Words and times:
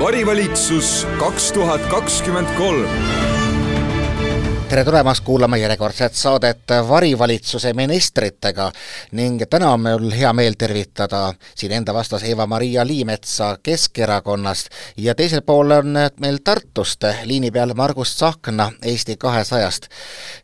varivalitsus 0.00 1.06
kaks 1.18 1.52
tuhat 1.52 1.80
kakskümmend 1.90 2.48
kolm 2.58 3.35
tere 4.68 4.84
tulemast 4.84 5.24
kuulama 5.24 5.56
järjekordset 5.56 6.14
saadet 6.14 6.72
Varivalitsuse 6.88 7.72
ministritega 7.72 8.72
ning 9.12 9.42
täna 9.50 9.70
on 9.70 9.80
mul 9.80 10.10
hea 10.10 10.32
meel 10.32 10.56
tervitada 10.58 11.34
siin 11.54 11.72
enda 11.72 11.94
vastas 11.94 12.24
Eva-Maria 12.26 12.86
Liimetsa 12.86 13.58
Keskerakonnast 13.62 14.68
ja 14.96 15.14
teisel 15.14 15.42
pool 15.46 15.70
on 15.70 15.94
meil 16.20 16.38
Tartust 16.44 17.04
liini 17.24 17.50
peal 17.50 17.74
Margus 17.74 18.16
Tsahkna 18.16 18.72
Eesti 18.82 19.16
kahesajast 19.16 19.86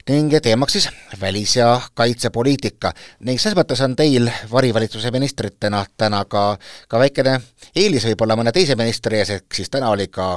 ning 0.09 0.31
teemaks 0.43 0.73
siis 0.73 0.89
välis- 1.21 1.57
ja 1.57 1.81
kaitsepoliitika 1.95 2.93
ning 3.21 3.41
selles 3.41 3.59
mõttes 3.59 3.83
on 3.83 3.97
teil 3.97 4.31
varivalitsuse 4.53 5.11
ministritena 5.11 5.85
täna 5.97 6.25
ka, 6.25 6.57
ka 6.89 6.99
väikene 6.99 7.41
eelis 7.77 8.07
võib-olla 8.07 8.39
mõne 8.39 8.53
teise 8.53 8.79
ministri 8.79 9.19
ees, 9.19 9.31
ehk 9.31 9.55
siis 9.55 9.71
täna 9.71 9.91
oli 9.91 10.07
ka 10.07 10.37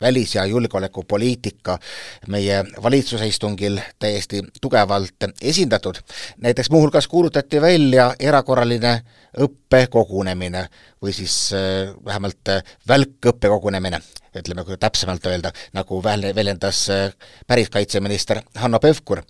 välis- 0.00 0.34
ja 0.34 0.44
julgeolekupoliitika 0.44 1.78
meie 2.28 2.64
valitsuse 2.82 3.26
istungil 3.26 3.80
täiesti 3.98 4.42
tugevalt 4.60 5.14
esindatud. 5.42 5.94
näiteks 6.36 6.70
muuhulgas 6.70 7.08
kuulutati 7.08 7.60
välja 7.60 8.14
erakorraline 8.20 9.02
õppekogunemine 9.38 10.68
või 11.02 11.12
siis 11.12 11.52
äh, 11.52 11.94
vähemalt 12.04 12.48
äh, 12.48 12.62
välkõppekogunemine, 12.88 14.00
ütleme, 14.36 14.64
kui 14.64 14.76
täpsemalt 14.76 15.26
öelda, 15.26 15.52
nagu 15.72 16.02
väljendas 16.34 16.90
äh, 16.90 17.12
päris 17.46 17.70
kaitseminister 17.70 18.42
Hanno 18.54 18.78
Pevkur 18.78 19.22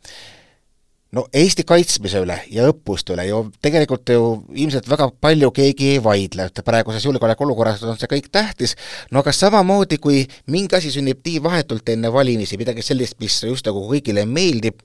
no 1.16 1.24
Eesti 1.32 1.64
kaitsmise 1.68 2.20
üle 2.24 2.36
ja 2.52 2.66
õppuste 2.68 3.14
üle 3.14 3.24
ju 3.28 3.40
tegelikult 3.64 4.12
ju 4.12 4.24
ilmselt 4.60 4.88
väga 4.90 5.08
palju 5.20 5.50
keegi 5.56 5.92
ei 5.94 6.02
vaidle, 6.04 6.48
et 6.48 6.60
praeguses 6.64 7.04
julgeolekuolukorras 7.06 7.82
on 7.88 7.96
see 8.00 8.10
kõik 8.10 8.28
tähtis, 8.32 8.76
no 9.12 9.22
aga 9.22 9.32
samamoodi, 9.32 10.00
kui 10.02 10.24
mingi 10.52 10.76
asi 10.76 10.92
sünnib 10.92 11.22
nii 11.24 11.40
vahetult 11.44 11.88
enne 11.94 12.12
valimisi, 12.12 12.60
midagi 12.60 12.84
sellist, 12.84 13.18
mis 13.22 13.40
just 13.48 13.68
nagu 13.68 13.86
kõigile 13.88 14.26
meeldib, 14.28 14.84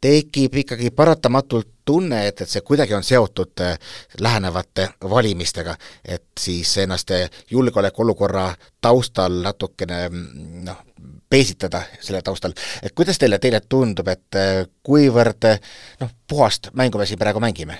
tekib 0.00 0.54
ikkagi 0.62 0.92
paratamatult 0.94 1.68
tunne, 1.88 2.22
et, 2.28 2.40
et 2.44 2.50
see 2.50 2.62
kuidagi 2.64 2.94
on 2.94 3.04
seotud 3.04 3.64
äh, 3.64 3.76
lähenevate 4.20 4.90
valimistega, 5.10 5.74
et 6.04 6.28
siis 6.38 6.76
ennast 6.84 7.12
julgeolekuolukorra 7.50 8.50
taustal 8.84 9.40
natukene 9.44 10.06
noh, 10.68 10.84
peesitada 11.30 11.82
selle 12.00 12.22
taustal, 12.24 12.54
et 12.82 12.94
kuidas 12.96 13.18
teile, 13.20 13.38
teile 13.38 13.60
tundub, 13.68 14.08
et 14.08 14.38
äh, 14.38 14.62
kuivõrd 14.86 15.48
äh, 15.48 15.60
noh, 16.00 16.12
puhast 16.28 16.70
mängu 16.78 17.00
me 17.00 17.06
siin 17.08 17.20
praegu 17.20 17.42
mängime? 17.42 17.78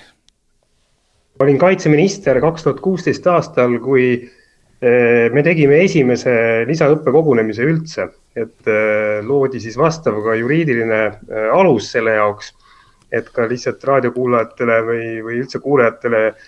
olin 1.39 1.57
kaitseminister 1.59 2.41
kaks 2.43 2.65
tuhat 2.65 2.79
kuusteist 2.83 3.27
aastal, 3.31 3.77
kui 3.83 4.05
äh, 4.19 5.29
me 5.33 5.43
tegime 5.45 5.81
esimese 5.85 6.33
lisaõppekogunemise 6.67 7.65
üldse, 7.65 8.09
et 8.35 8.69
loodi 9.25 9.59
siis 9.59 9.75
vastav 9.79 10.19
ka 10.23 10.35
juriidiline 10.37 10.99
alus 11.55 11.89
selle 11.91 12.13
jaoks, 12.15 12.53
et 13.11 13.31
ka 13.33 13.47
lihtsalt 13.49 13.83
raadiokuulajatele 13.83 14.77
või, 14.85 15.05
või 15.25 15.39
üldse 15.41 15.59
kuulajatele 15.63 16.21
äh, 16.27 16.43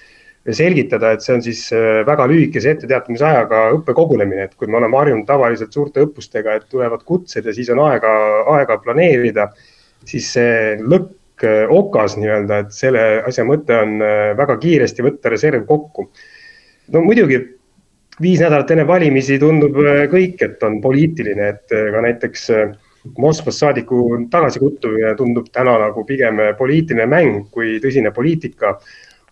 selgitada, 0.50 1.14
et 1.14 1.22
see 1.22 1.36
on 1.38 1.44
siis 1.46 1.62
äh, 1.76 2.02
väga 2.08 2.26
lühikese 2.30 2.74
etteteatamisajaga 2.74 3.62
õppekogunemine, 3.78 4.48
et 4.48 4.56
kui 4.58 4.70
me 4.70 4.80
oleme 4.80 4.98
harjunud 4.98 5.28
tavaliselt 5.30 5.74
suurte 5.74 6.02
õppustega, 6.02 6.58
et 6.58 6.68
tulevad 6.72 7.04
kutsed 7.06 7.46
ja 7.46 7.54
siis 7.54 7.70
on 7.74 7.84
aega, 7.86 8.12
aega 8.56 8.80
planeerida, 8.82 9.52
siis 10.10 10.32
see 10.34 10.78
lõkk 10.82 11.46
äh, 11.46 11.64
okas 11.70 12.18
nii-öelda, 12.18 12.62
et 12.66 12.74
selle 12.74 13.04
asja 13.28 13.46
mõte 13.46 13.78
on 13.78 14.02
äh, 14.02 14.22
väga 14.40 14.58
kiiresti 14.64 15.06
võtta 15.06 15.34
reserv 15.34 15.68
kokku. 15.70 16.10
no 16.92 17.04
muidugi 17.06 17.38
viis 18.22 18.42
nädalat 18.42 18.74
enne 18.74 18.88
valimisi 18.90 19.38
tundub 19.40 19.78
kõik, 20.10 20.42
et 20.42 20.64
on 20.66 20.82
poliitiline, 20.82 21.54
et 21.54 21.70
ka 21.70 22.02
näiteks 22.02 22.50
Moskvas 23.18 23.58
saadiku 23.58 24.28
tagasikutsumine 24.30 25.16
tundub 25.18 25.48
täna 25.50 25.74
nagu 25.82 26.04
pigem 26.06 26.38
poliitiline 26.58 27.08
mäng 27.10 27.48
kui 27.50 27.80
tõsine 27.82 28.12
poliitika 28.14 28.76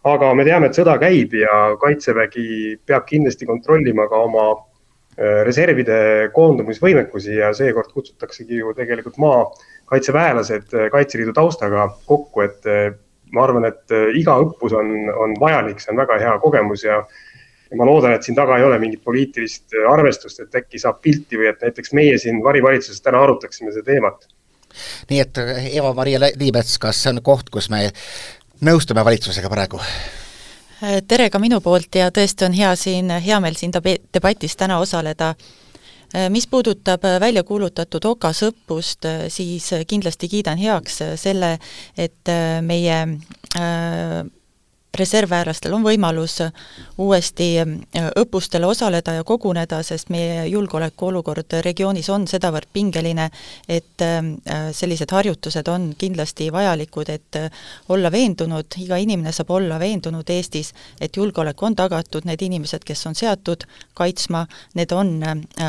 aga 0.07 0.31
me 0.35 0.45
teame, 0.47 0.69
et 0.69 0.77
sõda 0.77 0.95
käib 1.01 1.33
ja 1.35 1.75
Kaitsevägi 1.79 2.77
peab 2.87 3.07
kindlasti 3.09 3.47
kontrollima 3.49 4.07
ka 4.11 4.21
oma 4.27 4.45
äh, 4.53 5.41
reservide 5.47 6.29
koondumisvõimekusi 6.35 7.39
ja 7.41 7.51
seekord 7.55 7.91
kutsutaksegi 7.95 8.61
ju 8.61 8.73
tegelikult 8.77 9.19
maakaitseväelased 9.19 10.75
äh, 10.75 10.87
Kaitseliidu 10.93 11.35
taustaga 11.35 11.89
kokku, 12.07 12.45
et 12.47 12.69
äh, 12.69 12.93
ma 13.35 13.43
arvan, 13.45 13.67
et 13.67 13.91
iga 14.17 14.39
õppus 14.41 14.73
on, 14.73 14.87
on 15.13 15.35
vajalik, 15.37 15.77
see 15.83 15.91
on 15.93 15.99
väga 15.99 16.15
hea 16.17 16.31
kogemus 16.41 16.85
ja 16.87 17.03
ja 17.69 17.77
ma 17.77 17.85
loodan, 17.85 18.15
et 18.15 18.25
siin 18.25 18.33
taga 18.33 18.55
ei 18.57 18.63
ole 18.65 18.79
mingit 18.81 19.03
poliitilist 19.05 19.75
arvestust, 19.91 20.39
et 20.41 20.55
äkki 20.57 20.79
saab 20.81 21.03
pilti 21.05 21.37
või 21.37 21.51
et 21.51 21.61
näiteks 21.61 21.93
meie 21.93 22.15
siin 22.17 22.39
varivalitsuses 22.41 23.03
täna 23.05 23.21
arutaksime 23.21 23.69
seda 23.75 23.85
teemat. 23.91 24.25
nii 25.11 25.19
et 25.21 25.37
Eva-Maria 25.77 26.23
Liimets, 26.23 26.79
kas 26.81 27.03
see 27.03 27.13
on 27.13 27.21
koht, 27.21 27.51
kus 27.53 27.69
me 27.69 27.91
nõustume 28.61 29.03
valitsusega 29.05 29.49
praegu? 29.51 29.81
tere 31.07 31.27
ka 31.29 31.39
minu 31.43 31.59
poolt 31.59 31.95
ja 31.99 32.07
tõesti 32.15 32.45
on 32.47 32.53
hea 32.55 32.71
siin, 32.79 33.11
hea 33.11 33.39
meel 33.43 33.57
siin 33.59 33.73
debatis 33.75 34.55
täna 34.55 34.79
osaleda. 34.79 35.33
mis 36.29 36.47
puudutab 36.47 37.03
välja 37.19 37.43
kuulutatud 37.43 38.05
OKAS 38.05 38.43
õppust, 38.43 39.05
siis 39.27 39.69
kindlasti 39.87 40.27
kiidan 40.27 40.57
heaks 40.57 41.01
selle, 41.15 41.57
et 41.97 42.31
meie 42.61 43.05
reservväelastel 44.97 45.73
on 45.73 45.83
võimalus 45.85 46.39
uuesti 46.97 47.49
äh, 47.61 48.09
õppustel 48.17 48.65
osaleda 48.65 49.13
ja 49.19 49.23
koguneda, 49.23 49.81
sest 49.85 50.09
meie 50.09 50.47
julgeolekuolukord 50.49 51.59
regioonis 51.65 52.09
on 52.09 52.25
sedavõrd 52.27 52.69
pingeline, 52.73 53.29
et 53.69 54.01
äh, 54.01 54.71
sellised 54.75 55.11
harjutused 55.13 55.67
on 55.69 55.91
kindlasti 55.97 56.49
vajalikud, 56.53 57.09
et 57.13 57.39
äh, 57.39 57.49
olla 57.89 58.11
veendunud, 58.11 58.79
iga 58.81 58.97
inimene 58.97 59.33
saab 59.35 59.53
olla 59.59 59.79
veendunud 59.79 60.29
Eestis, 60.29 60.73
et 61.01 61.17
julgeolek 61.17 61.63
on 61.63 61.77
tagatud, 61.77 62.25
need 62.25 62.41
inimesed, 62.41 62.83
kes 62.85 63.05
on 63.09 63.17
seatud 63.17 63.65
kaitsma, 63.93 64.45
need 64.75 64.91
on 64.95 65.19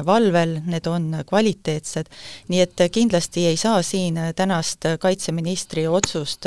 valvel, 0.06 0.56
need 0.66 0.86
on 0.88 1.08
kvaliteetsed, 1.26 2.08
nii 2.48 2.60
et 2.64 2.82
kindlasti 2.92 3.46
ei 3.50 3.56
saa 3.60 3.82
siin 3.82 4.18
tänast 4.36 4.86
kaitseministri 5.00 5.86
otsust 5.88 6.46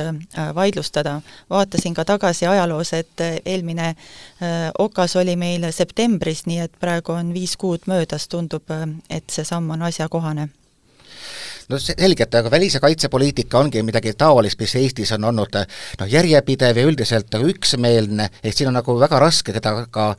vaidlustada. 0.56 1.22
vaatasin 1.50 1.94
ka 1.94 2.06
tagasi 2.06 2.48
aja 2.48 2.63
ajaloos, 2.64 2.94
et 2.94 3.22
äh, 3.22 3.38
eelmine 3.46 3.88
äh, 3.94 4.72
okas 4.80 5.16
oli 5.16 5.36
meil 5.36 5.68
septembris, 5.72 6.46
nii 6.48 6.64
et 6.66 6.76
praegu 6.80 7.16
on 7.16 7.34
viis 7.36 7.58
kuud 7.58 7.88
möödas, 7.92 8.28
tundub, 8.32 8.70
äh, 8.72 8.88
et 9.10 9.30
see 9.30 9.46
samm 9.48 9.70
on 9.76 9.90
asjakohane. 9.90 10.50
No 11.72 11.78
selge, 11.80 12.26
et 12.26 12.36
aga 12.36 12.50
välis- 12.52 12.74
ja 12.76 12.80
kaitsepoliitika 12.84 13.58
ongi 13.58 13.80
midagi 13.88 14.12
taolist, 14.20 14.60
mis 14.60 14.76
Eestis 14.76 15.14
on 15.16 15.24
olnud 15.24 15.56
noh, 15.56 16.10
järjepidev 16.12 16.78
ja 16.78 16.84
üldiselt 16.84 17.32
nagu 17.32 17.48
üksmeelne, 17.48 18.28
ehk 18.44 18.58
siin 18.58 18.68
on 18.68 18.76
nagu 18.76 18.98
väga 19.00 19.20
raske 19.24 19.56
teda 19.56 19.86
ka 19.88 20.10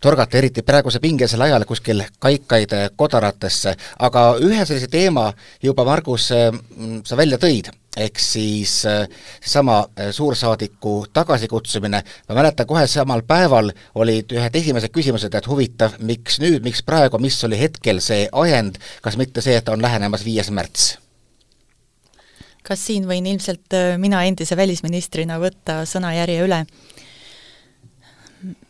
torgata, 0.00 0.36
eriti 0.36 0.62
praeguse 0.62 1.00
pingelisel 1.00 1.40
ajal 1.40 1.64
kuskil 1.64 2.04
kaikaid 2.20 2.76
kodaratesse, 3.00 3.74
aga 3.98 4.26
ühe 4.44 4.66
sellise 4.66 4.92
teema 4.92 5.30
juba, 5.62 5.88
Margus, 5.88 6.28
sa 6.28 7.16
välja 7.16 7.40
tõid 7.40 7.72
ehk 7.96 8.18
siis 8.22 8.84
äh, 8.86 9.08
sama 9.42 9.80
äh, 9.98 10.10
suursaadiku 10.14 11.06
tagasikutsumine, 11.12 12.02
ma 12.28 12.34
mäletan, 12.34 12.66
kohe 12.66 12.86
samal 12.86 13.22
päeval 13.26 13.72
olid 13.94 14.30
ühed 14.36 14.58
esimesed 14.62 14.94
küsimused, 14.94 15.34
et 15.34 15.48
huvitav, 15.50 15.96
miks 15.98 16.38
nüüd, 16.42 16.62
miks 16.62 16.84
praegu, 16.86 17.18
mis 17.18 17.38
oli 17.44 17.58
hetkel 17.58 17.98
see 18.04 18.28
ajend, 18.32 18.78
kas 19.02 19.18
mitte 19.18 19.42
see, 19.42 19.58
et 19.58 19.68
on 19.68 19.82
lähenemas 19.82 20.24
viies 20.26 20.52
märts? 20.54 20.96
kas 22.70 22.82
siin 22.86 23.06
võin 23.08 23.26
ilmselt 23.26 23.74
äh, 23.74 23.96
mina 23.98 24.22
endise 24.28 24.54
välisministrina 24.56 25.40
võtta 25.42 25.82
sõnajärje 25.88 26.46
üle? 26.46 26.62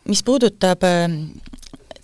mis 0.09 0.23
puudutab 0.25 0.81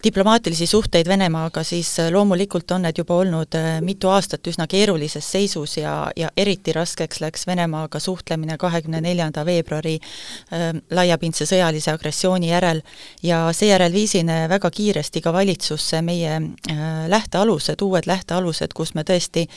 diplomaatilisi 0.04 0.68
suhteid 0.68 1.08
Venemaaga, 1.08 1.64
siis 1.64 2.00
äh, 2.00 2.12
loomulikult 2.12 2.72
on 2.72 2.82
need 2.86 2.98
juba 2.98 3.16
olnud 3.18 3.56
äh, 3.58 3.82
mitu 3.82 4.10
aastat 4.14 4.48
üsna 4.48 4.68
keerulises 4.68 5.32
seisus 5.32 5.78
ja, 5.78 6.12
ja 6.16 6.30
eriti 6.38 6.74
raskeks 6.74 7.22
läks 7.22 7.48
Venemaaga 7.48 8.00
suhtlemine 8.00 8.58
kahekümne 8.58 9.02
neljanda 9.02 9.46
veebruari 9.46 9.96
äh, 9.98 10.70
laiapindse 10.92 11.48
sõjalise 11.50 11.92
agressiooni 11.92 12.52
järel. 12.52 12.82
Ja 13.24 13.48
seejärel 13.54 13.94
viisin 13.94 14.30
äh, 14.30 14.46
väga 14.50 14.72
kiiresti 14.72 15.22
ka 15.22 15.34
valitsusse 15.34 16.02
meie 16.02 16.36
äh, 16.36 16.86
lähtealused, 17.08 17.82
uued 17.82 18.08
lähtealused, 18.08 18.74
kus 18.78 18.94
me 18.94 19.04
tõesti 19.08 19.48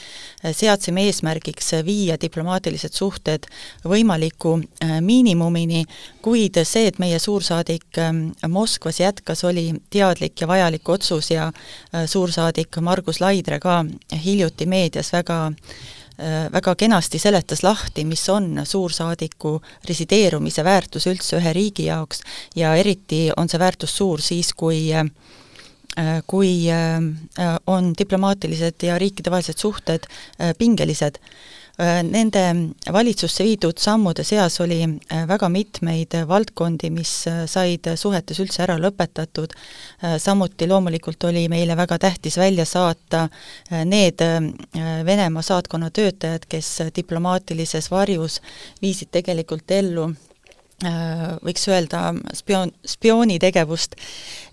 seadsime 0.51 1.05
eesmärgiks 1.09 1.73
viia 1.85 2.17
diplomaatilised 2.21 2.97
suhted 2.97 3.45
võimaliku 3.85 4.57
äh, 4.57 4.97
miinimumini, 5.01 5.85
kuid 6.21 6.57
see, 6.63 6.87
et 6.89 6.99
meie 6.99 7.19
suursaadik 7.19 7.99
Moskvas 8.47 8.99
jätkas, 9.01 9.43
oli 9.45 9.71
teadlik 9.93 10.30
ja 10.41 10.47
vajalik 10.47 10.89
otsus 10.89 11.31
ja 11.31 11.47
äh, 11.47 12.05
suursaadik 12.05 12.77
Margus 12.81 13.21
Laidre 13.21 13.59
ka 13.59 13.81
hiljuti 14.23 14.65
meedias 14.65 15.11
väga 15.13 15.39
äh, 15.47 16.47
väga 16.53 16.75
kenasti 16.75 17.19
seletas 17.19 17.63
lahti, 17.63 18.05
mis 18.05 18.23
on 18.29 18.61
suursaadiku 18.63 19.59
resideerumise 19.89 20.63
väärtus 20.63 21.07
üldse 21.11 21.39
ühe 21.41 21.53
riigi 21.53 21.89
jaoks. 21.89 22.21
Ja 22.55 22.75
eriti 22.75 23.29
on 23.37 23.49
see 23.49 23.59
väärtus 23.59 23.97
suur 23.97 24.21
siis, 24.21 24.53
kui 24.53 24.87
äh, 24.93 25.05
kui 26.27 26.71
on 27.67 27.89
diplomaatilised 27.99 28.83
ja 28.87 28.95
riikidevahelised 28.97 29.59
suhted 29.59 30.05
pingelised 30.57 31.17
nende 31.79 32.41
valitsusse 32.93 33.43
viidud 33.43 33.79
sammude 33.79 34.23
seas 34.27 34.59
oli 34.61 34.81
äh, 34.83 35.23
väga 35.27 35.49
mitmeid 35.49 36.15
valdkondi, 36.27 36.89
mis 36.93 37.13
äh, 37.27 37.43
said 37.49 37.87
suhetes 37.95 38.39
üldse 38.43 38.63
ära 38.65 38.77
lõpetatud, 38.81 39.53
samuti 40.21 40.67
loomulikult 40.67 41.23
oli 41.29 41.47
meile 41.49 41.75
väga 41.77 41.97
tähtis 42.01 42.37
välja 42.37 42.65
saata 42.65 43.27
need 43.85 44.21
Venemaa 45.05 45.41
saatkonna 45.41 45.89
töötajad, 45.89 46.45
kes 46.49 46.69
diplomaatilises 46.95 47.91
varjus 47.91 48.39
viisid 48.81 49.11
tegelikult 49.11 49.71
ellu 49.71 50.11
võiks 50.81 51.67
öelda 51.69 52.13
spioon, 52.33 52.71
spioonitegevust 52.87 53.95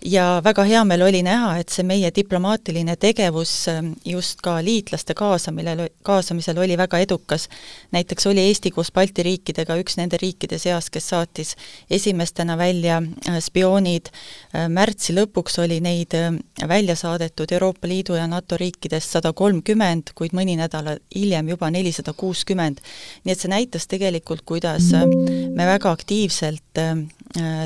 ja 0.05 0.41
väga 0.43 0.63
hea 0.63 0.83
meel 0.87 1.01
oli 1.03 1.21
näha, 1.25 1.55
et 1.59 1.73
see 1.73 1.83
meie 1.87 2.11
diplomaatiline 2.15 2.95
tegevus 2.99 3.51
ähm, 3.71 3.91
just 4.05 4.39
ka 4.43 4.59
liitlaste 4.63 5.13
kaasamine, 5.17 5.89
kaasamisel 6.05 6.57
oli 6.61 6.77
väga 6.77 6.99
edukas. 7.03 7.49
näiteks 7.91 8.27
oli 8.27 8.39
Eesti 8.47 8.71
koos 8.71 8.91
Balti 8.91 9.23
riikidega 9.23 9.75
üks 9.81 9.97
nende 9.97 10.17
riikide 10.21 10.59
seas, 10.59 10.89
kes 10.89 11.09
saatis 11.09 11.55
esimestena 11.89 12.57
välja 12.57 13.01
äh, 13.01 13.39
spioonid, 13.39 14.11
äh, 14.55 14.69
märtsi 14.69 15.13
lõpuks 15.13 15.59
oli 15.63 15.79
neid 15.83 16.15
äh, 16.15 16.31
välja 16.67 16.95
saadetud 16.95 17.51
Euroopa 17.51 17.87
Liidu 17.87 18.15
ja 18.15 18.27
NATO 18.27 18.57
riikidest 18.57 19.17
sada 19.17 19.33
kolmkümmend, 19.33 20.13
kuid 20.15 20.37
mõni 20.37 20.55
nädal 20.59 20.95
hiljem 21.15 21.49
juba 21.49 21.71
nelisada 21.71 22.13
kuuskümmend. 22.13 22.79
nii 23.23 23.33
et 23.33 23.39
see 23.39 23.51
näitas 23.51 23.87
tegelikult, 23.87 24.45
kuidas 24.45 24.91
me 24.93 25.65
väga 25.65 25.91
aktiivselt 25.91 26.18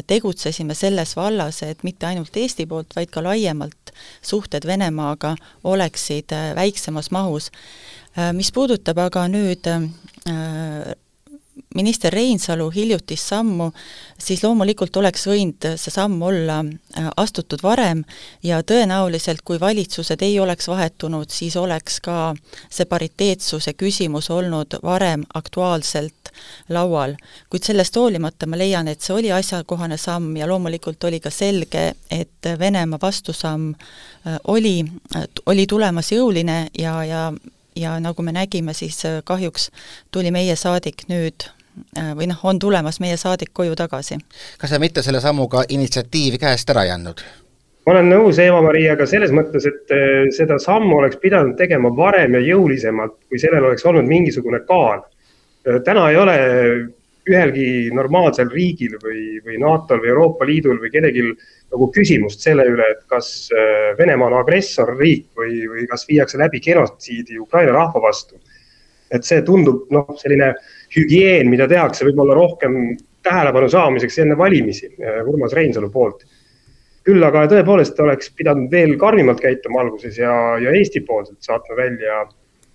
tegutsesime 0.08 0.76
selles 0.76 1.16
vallas, 1.16 1.62
et 1.64 1.84
mitte 1.84 2.06
ainult 2.06 2.36
Eesti 2.38 2.66
poolt, 2.70 2.92
vaid 2.96 3.10
ka 3.14 3.24
laiemalt 3.24 3.84
suhted 4.22 4.68
Venemaaga 4.68 5.36
oleksid 5.64 6.32
äh, 6.32 6.56
väiksemas 6.56 7.12
mahus. 7.12 7.52
Äh, 8.18 8.34
mis 8.34 8.52
puudutab 8.52 9.00
aga 9.00 9.28
nüüd 9.32 9.68
äh, 9.70 9.88
minister 11.76 12.14
Reinsalu 12.14 12.70
hiljutist 12.70 13.28
sammu, 13.28 13.72
siis 14.20 14.44
loomulikult 14.44 14.96
oleks 14.98 15.28
võinud 15.28 15.68
see 15.78 15.94
samm 15.94 16.22
olla 16.22 16.60
äh, 16.64 17.10
astutud 17.18 17.64
varem 17.64 18.04
ja 18.44 18.62
tõenäoliselt, 18.64 19.44
kui 19.46 19.60
valitsused 19.60 20.22
ei 20.22 20.40
oleks 20.40 20.68
vahetunud, 20.68 21.30
siis 21.30 21.58
oleks 21.58 22.00
ka 22.04 22.34
see 22.70 22.86
pariteetsuse 22.90 23.74
küsimus 23.78 24.30
olnud 24.34 24.80
varem 24.84 25.26
aktuaalselt 25.34 26.34
laual. 26.70 27.16
kuid 27.50 27.64
sellest 27.64 27.96
hoolimata 27.96 28.48
ma 28.50 28.58
leian, 28.58 28.88
et 28.88 29.02
see 29.02 29.16
oli 29.16 29.32
asjakohane 29.32 29.98
samm 29.98 30.38
ja 30.38 30.48
loomulikult 30.50 31.04
oli 31.04 31.20
ka 31.20 31.30
selge, 31.30 31.94
et 32.12 32.30
Venemaa 32.60 33.00
vastusamm 33.02 33.74
äh, 33.74 34.40
oli, 34.48 34.80
äh, 35.16 35.28
oli 35.46 35.68
tulemas 35.68 36.12
jõuline 36.12 36.68
ja, 36.78 37.04
ja 37.06 37.32
ja 37.76 38.00
nagu 38.00 38.22
me 38.24 38.32
nägime, 38.32 38.74
siis 38.74 39.02
kahjuks 39.26 39.70
tuli 40.12 40.32
meie 40.32 40.56
saadik 40.56 41.08
nüüd 41.10 41.50
Äh, 41.98 42.12
või 42.18 42.28
noh, 42.30 42.42
on 42.46 42.60
tulemas 42.62 43.00
meie 43.02 43.18
saadik 43.18 43.50
koju 43.54 43.76
tagasi. 43.76 44.20
kas 44.62 44.70
sa 44.70 44.80
mitte 44.80 45.02
selle 45.02 45.22
sammuga 45.22 45.64
initsiatiivi 45.74 46.38
käest 46.38 46.70
ära 46.70 46.84
jätnud? 46.86 47.24
ma 47.86 47.96
olen 47.96 48.12
nõus 48.14 48.40
Eva-Mariaga 48.40 49.08
selles 49.10 49.34
mõttes, 49.34 49.66
et 49.66 49.94
äh, 49.96 50.28
seda 50.38 50.60
sammu 50.62 51.00
oleks 51.00 51.18
pidanud 51.24 51.58
tegema 51.58 51.90
varem 51.98 52.38
ja 52.38 52.44
jõulisemalt, 52.46 53.18
kui 53.30 53.42
sellel 53.42 53.66
oleks 53.66 53.86
olnud 53.90 54.06
mingisugune 54.06 54.62
kaal. 54.70 55.02
Äh, 55.66 55.82
täna 55.86 56.06
ei 56.12 56.20
ole 56.22 56.38
ühelgi 57.30 57.90
normaalsel 57.96 58.50
riigil 58.52 58.98
või, 59.02 59.40
või 59.46 59.60
NATO-l 59.62 60.02
või 60.04 60.12
Euroopa 60.12 60.48
Liidul 60.48 60.82
või 60.82 60.92
kellelgi 60.92 61.24
nagu 61.74 61.90
küsimust 61.96 62.44
selle 62.44 62.66
üle, 62.70 62.90
et 62.92 63.06
kas 63.10 63.50
Venemaa 63.98 64.28
on 64.28 64.42
agressorriik 64.42 65.30
või, 65.40 65.64
või 65.72 65.88
kas 65.90 66.04
viiakse 66.10 66.38
läbi 66.42 66.60
genotsiidi 66.62 67.40
Ukraina 67.40 67.72
rahva 67.78 68.02
vastu. 68.10 68.36
et 69.14 69.24
see 69.24 69.44
tundub 69.46 69.92
noh, 69.94 70.08
selline 70.18 70.48
äh, 70.50 70.62
hügieen, 70.94 71.50
mida 71.52 71.68
tehakse 71.70 72.06
võib-olla 72.08 72.36
rohkem 72.38 72.78
tähelepanu 73.24 73.70
saamiseks 73.72 74.20
enne 74.24 74.38
valimisi 74.38 74.90
äh, 74.92 75.22
Urmas 75.28 75.56
Reinsalu 75.56 75.90
poolt. 75.92 76.24
küll 77.04 77.24
aga 77.28 77.42
tõepoolest 77.52 77.98
oleks 78.00 78.30
pidanud 78.32 78.72
veel 78.72 78.94
karmimalt 78.96 79.42
käituma 79.44 79.82
alguses 79.82 80.16
ja, 80.18 80.32
ja 80.64 80.72
Eesti-poolselt 80.72 81.42
saatma 81.44 81.76
välja 81.76 82.22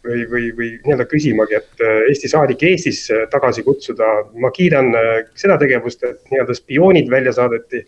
või, 0.08 0.24
või, 0.30 0.48
või 0.56 0.70
nii-öelda 0.86 1.06
küsimagi, 1.10 1.58
et 1.60 1.84
äh, 1.84 2.00
Eesti 2.08 2.30
saadik 2.32 2.64
Eestis 2.66 3.04
äh, 3.12 3.26
tagasi 3.32 3.62
kutsuda. 3.66 4.08
ma 4.40 4.50
kiidan 4.54 4.90
seda 5.38 5.58
tegevust, 5.60 6.02
et 6.04 6.32
nii-öelda 6.32 6.56
spioonid 6.56 7.10
välja 7.10 7.32
saadeti. 7.36 7.84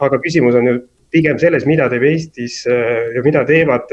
aga 0.00 0.16
küsimus 0.18 0.54
on 0.56 0.66
ju 0.66 0.80
pigem 1.12 1.38
selles, 1.38 1.66
mida 1.66 1.88
teeb 1.92 2.02
Eestis 2.08 2.64
ja 2.66 3.22
mida 3.22 3.44
teevad 3.44 3.90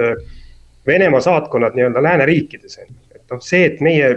Venemaa 0.88 1.20
saatkonnad 1.22 1.76
nii-öelda 1.76 2.04
lääneriikides. 2.04 2.78
et 2.80 3.24
noh, 3.32 3.42
see, 3.44 3.66
et 3.66 3.82
meie 3.82 4.14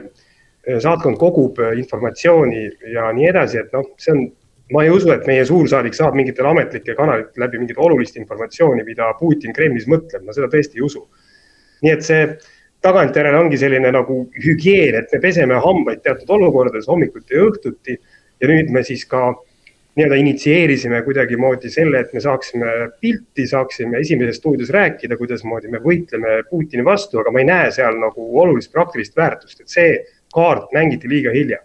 saatkond 0.79 1.19
kogub 1.21 1.59
äh, 1.61 1.73
informatsiooni 1.79 2.67
ja 2.93 3.09
nii 3.17 3.29
edasi, 3.31 3.63
et 3.63 3.73
noh, 3.75 3.87
see 4.01 4.13
on, 4.15 4.23
ma 4.75 4.85
ei 4.85 4.93
usu, 4.93 5.11
et 5.15 5.27
meie 5.27 5.45
suursaadik 5.49 5.97
saab 5.97 6.17
mingitel 6.19 6.47
ametlikel 6.51 6.97
kanalitel 6.99 7.43
läbi 7.43 7.59
mingit 7.63 7.81
olulist 7.81 8.19
informatsiooni, 8.21 8.85
mida 8.87 9.09
Putin 9.19 9.57
Kremlis 9.57 9.89
mõtleb, 9.91 10.25
ma 10.27 10.37
seda 10.37 10.51
tõesti 10.53 10.79
ei 10.79 10.87
usu. 10.87 11.07
nii 11.81 11.93
et 11.95 12.05
see 12.05 12.25
tagantjärele 12.85 13.39
ongi 13.39 13.59
selline 13.61 13.93
nagu 13.93 14.23
hügieen, 14.45 14.97
et 15.03 15.13
me 15.13 15.21
peseme 15.21 15.61
hambaid 15.61 16.03
teatud 16.05 16.31
olukordades 16.39 16.89
hommikuti 16.89 17.37
ja 17.37 17.45
õhtuti 17.49 17.97
ja 18.41 18.49
nüüd 18.49 18.73
me 18.73 18.83
siis 18.87 19.05
ka 19.09 19.35
nii-öelda 19.99 20.17
initsieerisime 20.21 21.03
kuidagimoodi 21.05 21.71
selle, 21.71 22.01
et 22.01 22.13
me 22.15 22.23
saaksime 22.25 22.73
pilti, 23.03 23.47
saaksime 23.47 23.99
Esimeses 24.01 24.39
stuudios 24.41 24.71
rääkida, 24.73 25.19
kuidasmoodi 25.19 25.69
me 25.69 25.81
võitleme 25.83 26.41
Putini 26.51 26.85
vastu, 26.87 27.21
aga 27.21 27.33
ma 27.35 27.43
ei 27.43 27.49
näe 27.49 27.73
seal 27.75 27.99
nagu 28.01 28.29
olulist 28.41 28.73
praktilist 28.73 29.17
väärtust, 29.19 29.61
et 29.61 29.69
see 29.69 29.99
kaart 30.35 30.71
mängiti 30.77 31.11
liiga 31.11 31.35
hilja. 31.35 31.59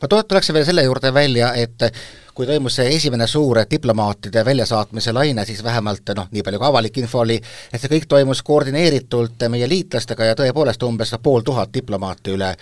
Ma 0.00 0.08
tuleksin 0.08 0.54
veel 0.54 0.66
selle 0.68 0.86
juurde 0.86 1.14
välja, 1.14 1.52
et 1.54 1.90
kui 2.38 2.46
toimus 2.46 2.76
see 2.78 2.92
esimene 2.94 3.26
suur 3.26 3.58
diplomaatide 3.70 4.44
väljasaatmise 4.46 5.12
laine, 5.12 5.42
siis 5.44 5.58
vähemalt 5.64 6.12
noh, 6.14 6.28
nii 6.30 6.44
palju 6.46 6.60
kui 6.60 6.68
avalik 6.68 7.00
info 7.02 7.24
oli, 7.24 7.34
et 7.72 7.82
see 7.82 7.90
kõik 7.90 8.06
toimus 8.12 8.44
koordineeritult 8.46 9.42
meie 9.50 9.66
liitlastega 9.66 10.28
ja 10.28 10.36
tõepoolest 10.38 10.86
umbes 10.86 11.16
pool 11.22 11.42
tuhat 11.42 11.74
diplomaati 11.74 12.36
üle, 12.36 12.52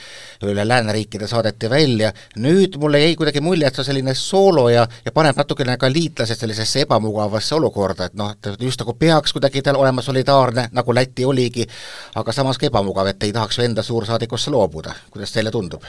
üle 0.49 0.65
lääneriikide 0.65 1.29
saadeti 1.29 1.69
välja, 1.69 2.15
nüüd 2.41 2.81
mulle 2.81 3.05
jäi 3.05 3.21
kuidagi 3.21 3.45
mulje, 3.45 3.69
et 3.69 3.77
see 3.77 3.85
on 3.85 3.91
selline 3.91 4.17
soolo 4.17 4.71
ja, 4.73 4.89
ja 5.05 5.13
paneb 5.13 5.37
natukene 5.37 5.77
ka 5.77 5.93
liitlased 5.93 6.41
sellisesse 6.41 6.87
ebamugavasse 6.87 7.61
olukorda, 7.61 8.09
et 8.09 8.17
noh, 8.17 8.33
et 8.33 8.67
just 8.71 8.81
nagu 8.81 8.97
peaks 8.97 9.37
kuidagi 9.37 9.61
tal 9.61 9.77
olema 9.77 10.01
solidaarne, 10.01 10.71
nagu 10.73 10.97
Läti 10.97 11.29
oligi, 11.29 11.69
aga 12.17 12.33
samas 12.33 12.57
ka 12.57 12.73
ebamugav, 12.73 13.13
et 13.13 13.29
ei 13.29 13.37
tahaks 13.37 13.61
ju 13.61 13.69
enda 13.69 13.85
suursaadikusse 13.85 14.57
loobuda, 14.57 14.97
kuidas 15.13 15.37
teile 15.37 15.53
tundub? 15.53 15.85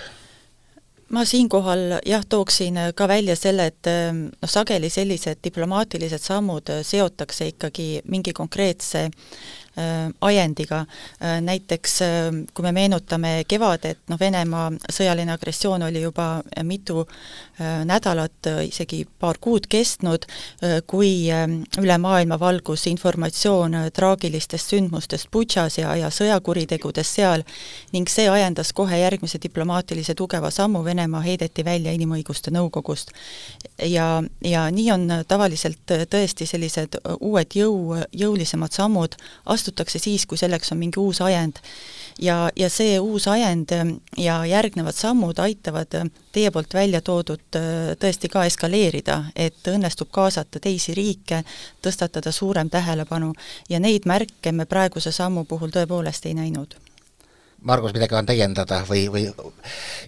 Ma 1.09 1.23
siinkohal 1.25 1.99
jah, 2.05 2.25
tooksin 2.29 2.79
ka 2.95 3.07
välja 3.07 3.35
selle, 3.35 3.69
et 3.71 3.87
noh, 3.87 4.49
sageli 4.49 4.89
sellised 4.89 5.39
diplomaatilised 5.43 6.23
sammud 6.23 6.71
seotakse 6.83 7.47
ikkagi 7.53 7.87
mingi 8.11 8.33
konkreetse 8.35 9.07
Äh, 9.07 9.66
ajendiga. 10.21 10.85
Äh, 11.21 11.41
näiteks 11.41 12.01
äh, 12.01 12.09
kui 12.53 12.63
me 12.63 12.71
meenutame 12.71 13.43
kevadet, 13.47 13.99
noh 14.09 14.19
Venemaa 14.19 14.71
sõjaline 14.89 15.33
agressioon 15.33 15.83
oli 15.87 16.01
juba 16.01 16.41
mitu 16.63 17.05
nädalat, 17.85 18.47
isegi 18.67 18.99
paar 19.19 19.37
kuud 19.41 19.65
kestnud, 19.69 20.25
kui 20.89 21.29
üle 21.81 21.97
maailma 21.97 22.37
valgus 22.39 22.85
informatsioon 22.89 23.75
traagilistest 23.93 24.73
sündmustest 24.73 25.31
Butšas 25.33 25.79
ja, 25.79 25.95
ja 25.97 26.11
sõjakuritegudest 26.13 27.17
seal 27.17 27.43
ning 27.93 28.09
see 28.09 28.27
ajendas 28.29 28.73
kohe 28.77 28.99
järgmise 29.01 29.41
diplomaatilise 29.41 30.13
tugeva 30.17 30.51
sammu, 30.53 30.83
Venemaa 30.85 31.23
heideti 31.25 31.65
välja 31.65 31.93
Inimõiguste 31.97 32.53
Nõukogust. 32.53 33.11
ja, 33.81 34.23
ja 34.41 34.67
nii 34.71 34.91
on 34.91 35.07
tavaliselt 35.27 35.95
tõesti 36.09 36.45
sellised 36.45 36.99
uued 37.19 37.57
jõu, 37.57 37.97
jõulisemad 38.13 38.71
sammud 38.71 39.17
astunud 39.45 39.66
astutakse 39.67 39.99
siis, 39.99 40.25
kui 40.25 40.37
selleks 40.37 40.71
on 40.71 40.79
mingi 40.79 40.99
uus 40.99 41.21
ajend. 41.21 41.59
ja, 42.21 42.49
ja 42.55 42.69
see 42.69 42.99
uus 42.99 43.27
ajend 43.27 43.73
ja 44.17 44.45
järgnevad 44.45 44.95
sammud 44.95 45.39
aitavad 45.39 45.91
teie 46.31 46.51
poolt 46.51 46.73
välja 46.73 47.01
toodud 47.01 47.59
tõesti 47.99 48.29
ka 48.31 48.45
eskaleerida, 48.45 49.23
et 49.35 49.67
õnnestub 49.67 50.09
kaasata 50.11 50.59
teisi 50.59 50.95
riike, 50.97 51.43
tõstatada 51.81 52.31
suurem 52.31 52.69
tähelepanu 52.69 53.33
ja 53.69 53.79
neid 53.79 54.05
märke 54.05 54.51
me 54.51 54.65
praeguse 54.65 55.11
sammu 55.11 55.45
puhul 55.45 55.69
tõepoolest 55.69 56.25
ei 56.25 56.33
näinud 56.33 56.86
Margus, 57.65 57.93
midagi 57.95 58.13
on 58.13 58.27
täiendada 58.27 58.83
või, 58.85 59.07
või 59.09 59.23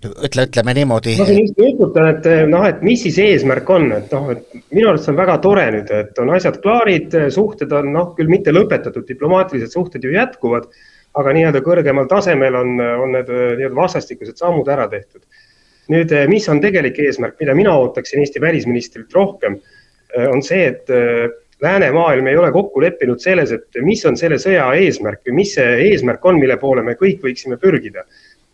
ütle, 0.05 0.43
ütleme 0.45 0.73
niimoodi. 0.77 1.15
ma 1.17 1.25
siin 1.25 1.47
just 1.47 1.57
jututan, 1.57 2.11
et 2.11 2.27
noh, 2.51 2.61
et 2.67 2.83
mis 2.85 3.01
siis 3.01 3.17
eesmärk 3.23 3.69
on, 3.73 3.87
et 3.95 4.13
noh, 4.13 4.29
et 4.35 4.53
minu 4.69 4.91
arust 4.91 5.07
see 5.07 5.15
on 5.15 5.17
väga 5.17 5.39
tore 5.41 5.65
nüüd, 5.73 5.89
et 5.89 6.21
on 6.21 6.29
asjad 6.35 6.59
klaarid, 6.61 7.17
suhted 7.33 7.73
on 7.73 7.89
noh, 7.95 8.13
küll 8.17 8.29
mitte 8.29 8.53
lõpetatud, 8.53 9.07
diplomaatilised 9.07 9.73
suhted 9.73 10.05
ju 10.05 10.13
jätkuvad, 10.13 10.69
aga 11.17 11.33
nii-öelda 11.35 11.63
kõrgemal 11.65 12.07
tasemel 12.11 12.59
on, 12.59 12.77
on 12.77 13.17
need 13.17 13.33
nii-öelda 13.33 13.75
vastastikused 13.81 14.37
sammud 14.37 14.69
ära 14.69 14.85
tehtud. 14.91 15.25
nüüd, 15.89 16.13
mis 16.29 16.45
on 16.53 16.61
tegelik 16.61 17.01
eesmärk, 17.01 17.39
mida 17.41 17.57
mina 17.57 17.73
ootaksin 17.81 18.21
Eesti 18.21 18.41
välisministrilt 18.41 19.13
rohkem, 19.17 19.57
on 20.29 20.45
see, 20.45 20.67
et 20.69 20.85
läänemaailm 21.61 22.27
ei 22.27 22.37
ole 22.37 22.51
kokku 22.51 22.81
leppinud 22.81 23.19
selles, 23.19 23.51
et 23.51 23.79
mis 23.83 24.05
on 24.05 24.17
selle 24.17 24.39
sõja 24.39 24.69
eesmärk 24.79 25.23
või 25.27 25.41
mis 25.41 25.53
see 25.57 25.77
eesmärk 25.89 26.25
on, 26.25 26.39
mille 26.39 26.57
poole 26.57 26.83
me 26.83 26.95
kõik 26.99 27.23
võiksime 27.25 27.59
pürgida. 27.59 28.05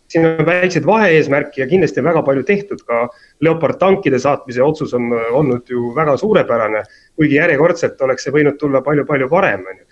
siin 0.08 0.26
on 0.26 0.46
väiksed 0.46 0.84
vahe-eesmärki 0.86 1.60
ja 1.60 1.66
kindlasti 1.66 2.00
on 2.00 2.06
väga 2.06 2.22
palju 2.22 2.42
tehtud, 2.46 2.82
ka 2.86 3.08
Leopard 3.40 3.78
tankide 3.78 4.18
saatmise 4.18 4.62
otsus 4.62 4.94
on 4.94 5.12
olnud 5.12 5.70
ju 5.70 5.94
väga 5.94 6.16
suurepärane, 6.16 6.82
kuigi 7.16 7.34
järjekordselt 7.34 8.00
oleks 8.00 8.24
see 8.24 8.32
võinud 8.32 8.58
tulla 8.58 8.82
palju-palju 8.82 9.30
varem, 9.30 9.64
on 9.66 9.80
ju 9.80 9.84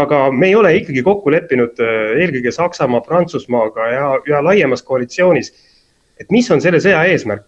aga 0.00 0.30
me 0.30 0.46
ei 0.46 0.54
ole 0.54 0.76
ikkagi 0.76 1.02
kokku 1.02 1.30
leppinud 1.30 1.80
eelkõige 1.82 2.52
Saksamaa, 2.52 3.00
Prantsusmaaga 3.00 3.88
ja, 3.90 4.08
ja 4.26 4.44
laiemas 4.44 4.82
koalitsioonis, 4.82 5.52
et 6.20 6.30
mis 6.30 6.50
on 6.50 6.60
selle 6.60 6.78
sõja 6.80 7.02
eesmärk. 7.10 7.46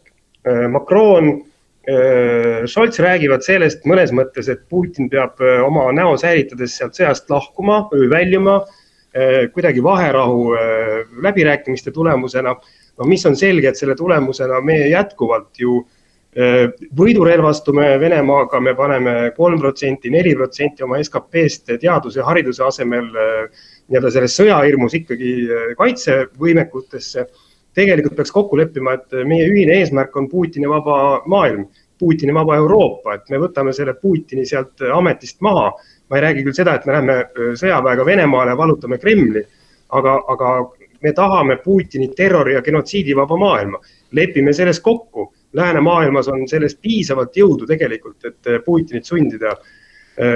Macron 0.69 1.28
Äh, 1.31 1.51
Scholz 1.83 3.01
räägivad 3.03 3.43
sellest 3.43 3.83
mõnes 3.91 4.12
mõttes, 4.15 4.47
et 4.53 4.61
Putin 4.71 5.09
peab 5.11 5.41
äh, 5.43 5.59
oma 5.67 5.89
näo 5.95 6.15
säilitades 6.21 6.77
sealt 6.79 6.95
sõjast 6.95 7.31
lahkuma 7.33 7.81
või 7.91 8.07
väljuma 8.12 8.61
äh, 8.61 9.49
kuidagi 9.51 9.83
vaherahu 9.83 10.53
läbirääkimiste 11.27 11.91
tulemusena. 11.91 12.55
no 12.99 13.09
mis 13.09 13.27
on 13.27 13.37
selge, 13.37 13.69
et 13.69 13.77
selle 13.77 13.97
tulemusena 13.99 14.61
me 14.61 14.79
jätkuvalt 14.89 15.59
ju 15.59 15.83
võidurelvastume 16.97 17.99
Venemaaga, 18.01 18.61
me 18.61 18.73
paneme 18.75 19.33
kolm 19.37 19.59
protsenti, 19.61 20.09
neli 20.09 20.33
protsenti 20.35 20.83
oma 20.83 20.97
SKP-st 21.03 21.75
teaduse 21.81 22.23
ja 22.23 22.25
hariduse 22.25 22.65
asemel 22.65 23.11
nii-öelda 23.12 24.11
selles 24.15 24.39
sõjahirmus 24.39 24.95
ikkagi 24.97 25.35
kaitsevõimekutesse 25.77 27.27
tegelikult 27.75 28.17
peaks 28.17 28.33
kokku 28.33 28.59
leppima, 28.61 28.97
et 28.97 29.17
meie 29.29 29.47
ühine 29.49 29.79
eesmärk 29.81 30.17
on 30.17 30.29
Putini 30.29 30.69
vaba 30.69 31.23
maailm, 31.26 31.67
Putini 31.99 32.35
vaba 32.35 32.57
Euroopa, 32.59 33.14
et 33.14 33.29
me 33.31 33.38
võtame 33.38 33.73
selle 33.73 33.95
Putini 33.95 34.45
sealt 34.47 34.83
ametist 34.93 35.41
maha. 35.41 35.73
ma 36.11 36.19
ei 36.19 36.23
räägi 36.23 36.43
küll 36.45 36.52
seda, 36.52 36.75
et 36.75 36.85
me 36.85 36.93
läheme 36.93 37.14
sõjaväega 37.57 38.05
Venemaale, 38.05 38.57
vallutame 38.57 38.99
Kremli, 39.00 39.41
aga, 39.97 40.19
aga 40.29 40.50
me 41.02 41.12
tahame 41.12 41.57
Putini 41.57 42.09
terrori 42.17 42.55
ja 42.55 42.62
genotsiidi 42.62 43.17
vaba 43.17 43.37
maailma. 43.37 43.79
lepime 44.12 44.52
selles 44.52 44.81
kokku, 44.81 45.33
läänemaailmas 45.52 46.29
on 46.29 46.49
selles 46.49 46.75
piisavalt 46.75 47.37
jõudu 47.37 47.67
tegelikult, 47.67 48.25
et 48.25 48.64
Putinit 48.64 49.05
sundida 49.05 49.57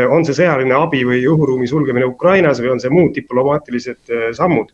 on 0.09 0.25
see 0.25 0.33
sõjaline 0.33 0.73
abi 0.73 1.03
või 1.05 1.21
õhuruumi 1.29 1.67
sulgemine 1.69 2.07
Ukrainas 2.07 2.61
või 2.61 2.71
on 2.73 2.81
see 2.81 2.91
muud 2.91 3.13
diplomaatilised 3.15 4.33
sammud. 4.33 4.73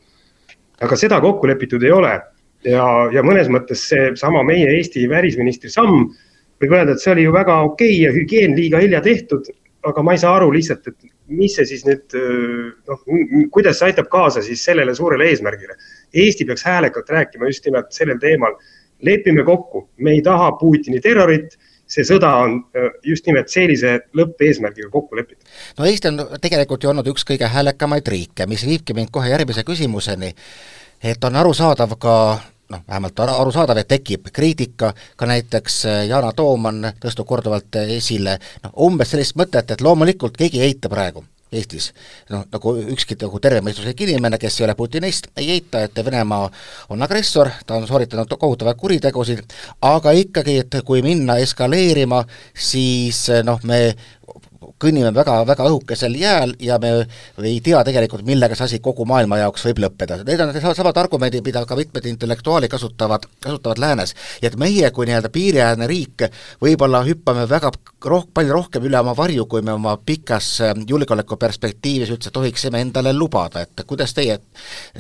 aga 0.81 0.97
seda 0.97 1.21
kokku 1.21 1.47
lepitud 1.47 1.83
ei 1.83 1.91
ole 1.91 2.21
ja, 2.65 2.85
ja 3.15 3.25
mõnes 3.27 3.51
mõttes 3.53 3.87
seesama 3.91 4.43
meie 4.47 4.69
Eesti 4.77 5.09
välisministri 5.11 5.71
samm, 5.73 6.11
võib 6.63 6.77
öelda, 6.77 6.95
et 6.95 7.03
see 7.03 7.15
oli 7.15 7.27
ju 7.27 7.35
väga 7.35 7.59
okei 7.67 7.95
okay 7.95 8.03
ja 8.05 8.13
hügieen 8.15 8.57
liiga 8.59 8.83
hilja 8.83 9.01
tehtud, 9.05 9.49
aga 9.89 10.05
ma 10.07 10.15
ei 10.15 10.23
saa 10.23 10.37
aru 10.39 10.53
lihtsalt, 10.55 10.87
et 10.87 11.11
mis 11.33 11.57
see 11.57 11.67
siis 11.67 11.83
nüüd 11.87 12.15
noh, 12.89 13.03
kuidas 13.55 13.81
see 13.81 13.91
aitab 13.91 14.11
kaasa 14.13 14.43
siis 14.45 14.63
sellele 14.65 14.95
suurele 14.95 15.31
eesmärgile. 15.31 15.75
Eesti 16.15 16.47
peaks 16.47 16.65
häälekalt 16.67 17.11
rääkima 17.11 17.51
just 17.51 17.67
nimelt 17.67 17.93
sellel 17.95 18.21
teemal. 18.23 18.57
lepime 19.03 19.43
kokku, 19.43 19.89
me 19.99 20.13
ei 20.15 20.21
taha 20.23 20.53
Putini 20.61 21.01
terrorit 21.03 21.57
see 21.93 22.05
sõda 22.07 22.31
on 22.45 22.59
just 23.05 23.27
nimelt 23.27 23.51
sellise 23.53 23.97
lõppeesmärgiga 24.17 24.91
kokku 24.93 25.19
lepitud. 25.19 25.45
no 25.79 25.89
Eesti 25.89 26.09
on 26.13 26.23
tegelikult 26.41 26.85
ju 26.85 26.93
olnud 26.93 27.11
üks 27.13 27.27
kõige 27.29 27.51
häälekamaid 27.53 28.09
riike, 28.09 28.47
mis 28.47 28.65
viibki 28.67 28.97
mind 28.97 29.13
kohe 29.13 29.31
järgmise 29.33 29.65
küsimuseni, 29.69 30.33
et 31.03 31.25
on 31.25 31.37
arusaadav 31.37 31.97
ka 32.01 32.17
noh, 32.73 32.85
vähemalt 32.89 33.21
arusaadav, 33.27 33.83
et 33.83 33.91
tekib 33.93 34.31
kriitika, 34.33 34.93
ka 35.17 35.29
näiteks 35.31 35.83
äh, 35.91 36.01
Yana 36.11 36.33
Toom 36.37 36.71
on 36.73 36.89
tõstnud 37.03 37.29
korduvalt 37.29 37.83
esile 37.85 38.39
noh, 38.65 38.75
umbes 38.89 39.13
sellist 39.13 39.39
mõtet, 39.39 39.71
et 39.71 39.85
loomulikult 39.85 40.37
keegi 40.39 40.63
ei 40.63 40.73
eita 40.73 40.91
praegu 40.93 41.25
Eestis, 41.53 41.91
noh 42.33 42.47
nagu 42.49 42.73
ükski 42.95 43.17
nagu 43.21 43.41
tervemõistuslik 43.45 43.99
inimene, 44.07 44.39
kes 44.41 44.55
ei 44.57 44.65
ole 44.65 44.75
putinist, 44.77 45.29
ei 45.37 45.51
eita, 45.59 45.83
et 45.85 45.99
Venemaa 46.05 46.47
on 46.95 47.05
agressor, 47.05 47.51
ta 47.69 47.77
on 47.77 47.85
sooritanud 47.89 48.33
kohutavaid 48.41 48.81
kuritegusid, 48.81 49.43
aga 49.85 50.15
ikkagi, 50.17 50.57
et 50.65 50.79
kui 50.89 51.05
minna 51.05 51.37
eskaleerima, 51.45 52.23
siis 52.57 53.27
noh, 53.45 53.61
me 53.69 53.83
kõnnime 54.83 55.13
väga, 55.15 55.39
väga 55.47 55.67
õhukesel 55.71 56.15
jääl 56.19 56.55
ja 56.63 56.79
me 56.83 56.93
ei 57.43 57.61
tea 57.65 57.83
tegelikult, 57.87 58.25
millega 58.27 58.57
see 58.59 58.69
asi 58.69 58.81
kogu 58.85 59.07
maailma 59.09 59.41
jaoks 59.43 59.67
võib 59.69 59.83
lõppeda. 59.87 60.21
Need 60.27 60.43
on 60.45 60.55
samad 60.63 60.99
argumendid, 61.03 61.45
mida 61.47 61.65
ka 61.67 61.77
mitmed 61.79 62.07
intellektuaalid 62.13 62.71
kasutavad, 62.73 63.27
kasutavad 63.43 63.83
läänes. 63.83 64.15
ja 64.43 64.51
et 64.51 64.57
meie 64.57 64.91
kui 64.91 65.07
nii-öelda 65.09 65.33
piiriäärne 65.33 65.87
riik 65.87 66.27
võib-olla 66.63 67.03
hüppame 67.07 67.49
väga 67.49 67.73
roh-, 68.05 68.29
palju 68.35 68.53
rohkem 68.53 68.89
üle 68.89 69.01
oma 69.01 69.17
varju, 69.17 69.47
kui 69.47 69.63
me 69.63 69.73
oma 69.73 69.97
pikas 69.97 70.55
äh, 70.61 70.75
julgeolekuperspektiivis 70.89 72.11
üldse 72.15 72.31
tohiksime 72.31 72.81
endale 72.81 73.13
lubada, 73.13 73.63
et 73.63 73.87
kuidas 73.87 74.15
teie 74.15 74.39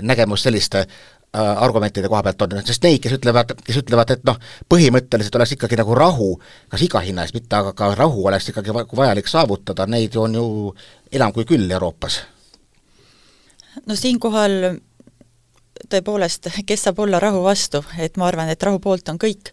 nägemus 0.01 0.47
selliste 0.49 0.87
argumentide 1.33 2.09
koha 2.13 2.23
pealt 2.27 2.43
on, 2.45 2.59
sest 2.67 2.85
neid, 2.85 3.01
kes 3.01 3.15
ütlevad, 3.17 3.55
kes 3.65 3.79
ütlevad, 3.81 4.11
et 4.13 4.25
noh, 4.29 4.37
põhimõtteliselt 4.69 5.39
oleks 5.39 5.55
ikkagi 5.57 5.79
nagu 5.81 5.97
rahu, 5.97 6.29
kas 6.73 6.85
iga 6.85 7.01
hinna 7.01 7.25
eest 7.25 7.37
mitte, 7.37 7.57
aga 7.57 7.73
ka 7.77 7.95
rahu 7.97 8.27
oleks 8.29 8.51
ikkagi 8.53 8.75
vajalik 8.75 9.31
saavutada, 9.31 9.87
neid 9.89 10.17
on 10.21 10.37
ju 10.37 10.47
enam 11.13 11.33
kui 11.33 11.49
küll 11.49 11.71
Euroopas. 11.71 12.21
no 13.87 13.97
siinkohal 13.97 14.77
tõepoolest, 15.91 16.49
kes 16.67 16.85
saab 16.87 16.99
olla 17.05 17.21
rahu 17.23 17.43
vastu, 17.45 17.83
et 17.99 18.17
ma 18.21 18.27
arvan, 18.29 18.51
et 18.53 18.63
rahu 18.63 18.79
poolt 18.83 19.09
on 19.13 19.19
kõik, 19.21 19.53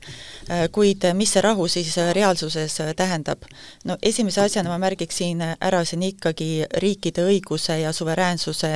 kuid 0.76 1.06
mis 1.18 1.34
see 1.34 1.44
rahu 1.46 1.68
siis 1.68 1.96
reaalsuses 2.14 2.78
tähendab? 2.98 3.48
no 3.86 3.98
esimese 4.02 4.42
asjana 4.42 4.70
ma 4.70 4.78
märgiksin 4.82 5.42
ära 5.60 5.84
siin 5.86 6.04
ikkagi 6.04 6.66
riikide 6.84 7.26
õiguse 7.26 7.80
ja 7.82 7.94
suveräänsuse 7.94 8.74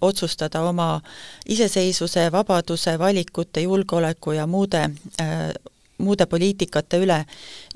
otsustada 0.00 0.62
oma 0.62 1.00
iseseisvuse, 1.46 2.30
vabaduse, 2.32 2.98
valikute, 2.98 3.60
julgeoleku 3.60 4.32
ja 4.32 4.46
muude 4.46 4.88
muude 5.98 6.26
poliitikate 6.26 6.98
üle 7.02 7.20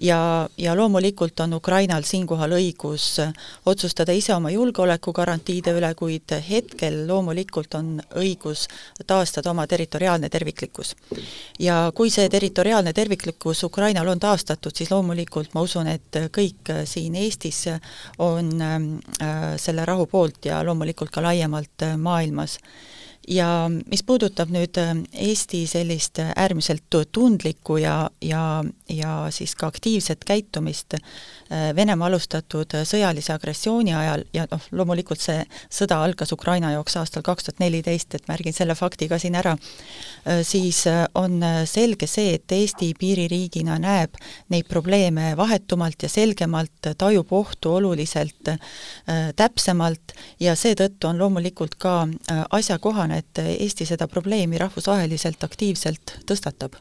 ja, 0.02 0.48
ja 0.58 0.74
loomulikult 0.76 1.40
on 1.40 1.54
Ukrainal 1.54 2.02
siinkohal 2.02 2.56
õigus 2.58 3.20
otsustada 3.66 4.12
ise 4.12 4.34
oma 4.34 4.50
julgeolekugarantiide 4.50 5.74
üle, 5.78 5.92
kuid 5.98 6.34
hetkel 6.48 7.04
loomulikult 7.08 7.78
on 7.78 7.94
õigus 8.18 8.66
taastada 9.06 9.50
oma 9.50 9.66
territoriaalne 9.66 10.28
terviklikkus. 10.28 10.94
ja 11.58 11.92
kui 11.94 12.10
see 12.10 12.28
territoriaalne 12.28 12.92
terviklikkus 12.92 13.62
Ukrainal 13.64 14.08
on 14.08 14.18
taastatud, 14.18 14.74
siis 14.74 14.90
loomulikult 14.90 15.54
ma 15.54 15.62
usun, 15.62 15.86
et 15.86 16.22
kõik 16.34 16.74
siin 16.84 17.14
Eestis 17.14 17.64
on 18.18 18.52
äh, 18.62 19.56
selle 19.56 19.84
rahu 19.84 20.06
poolt 20.06 20.44
ja 20.50 20.62
loomulikult 20.64 21.10
ka 21.10 21.22
laiemalt 21.22 21.86
maailmas 21.96 22.58
ja 23.28 23.48
mis 23.90 24.02
puudutab 24.06 24.50
nüüd 24.52 24.78
äh, 24.80 24.94
Eesti 25.28 25.64
sellist 25.68 26.20
äärmiselt 26.22 26.96
tundlikku 27.12 27.76
ja, 27.76 28.10
ja, 28.24 28.64
ja 28.88 29.14
siis 29.34 29.54
ka 29.56 29.68
aktiivset 29.68 30.24
käitumist 30.24 30.94
äh, 30.94 31.74
Venemaa 31.76 32.08
alustatud 32.08 32.72
sõjalise 32.88 33.34
agressiooni 33.34 33.94
ajal 33.94 34.24
ja 34.32 34.46
noh, 34.50 34.64
loomulikult 34.72 35.20
see 35.20 35.42
sõda 35.72 36.00
algas 36.04 36.32
Ukraina 36.32 36.72
jaoks 36.72 36.96
aastal 37.00 37.24
kaks 37.26 37.48
tuhat 37.48 37.60
neliteist, 37.60 38.14
et 38.14 38.28
märgin 38.28 38.56
selle 38.56 38.76
fakti 38.78 39.08
ka 39.08 39.18
siin 39.20 39.36
ära, 39.38 39.54
äh, 39.56 40.40
siis 40.42 40.84
on 41.14 41.42
selge 41.68 42.06
see, 42.08 42.34
et 42.38 42.52
Eesti 42.52 42.92
piiririigina 42.98 43.78
näeb 43.82 44.16
neid 44.48 44.68
probleeme 44.68 45.34
vahetumalt 45.36 46.02
ja 46.02 46.08
selgemalt, 46.08 46.92
tajub 46.98 47.32
ohtu 47.32 47.74
oluliselt 47.78 48.50
täpsemalt 49.36 50.14
ja 50.40 50.54
seetõttu 50.56 51.08
on 51.10 51.18
loomulikult 51.20 51.74
ka 51.80 51.94
asjakohane, 52.54 53.17
et 53.18 53.42
Eesti 53.58 53.86
seda 53.88 54.08
probleemi 54.10 54.58
rahvusvaheliselt 54.60 55.44
aktiivselt 55.44 56.18
tõstatab 56.28 56.78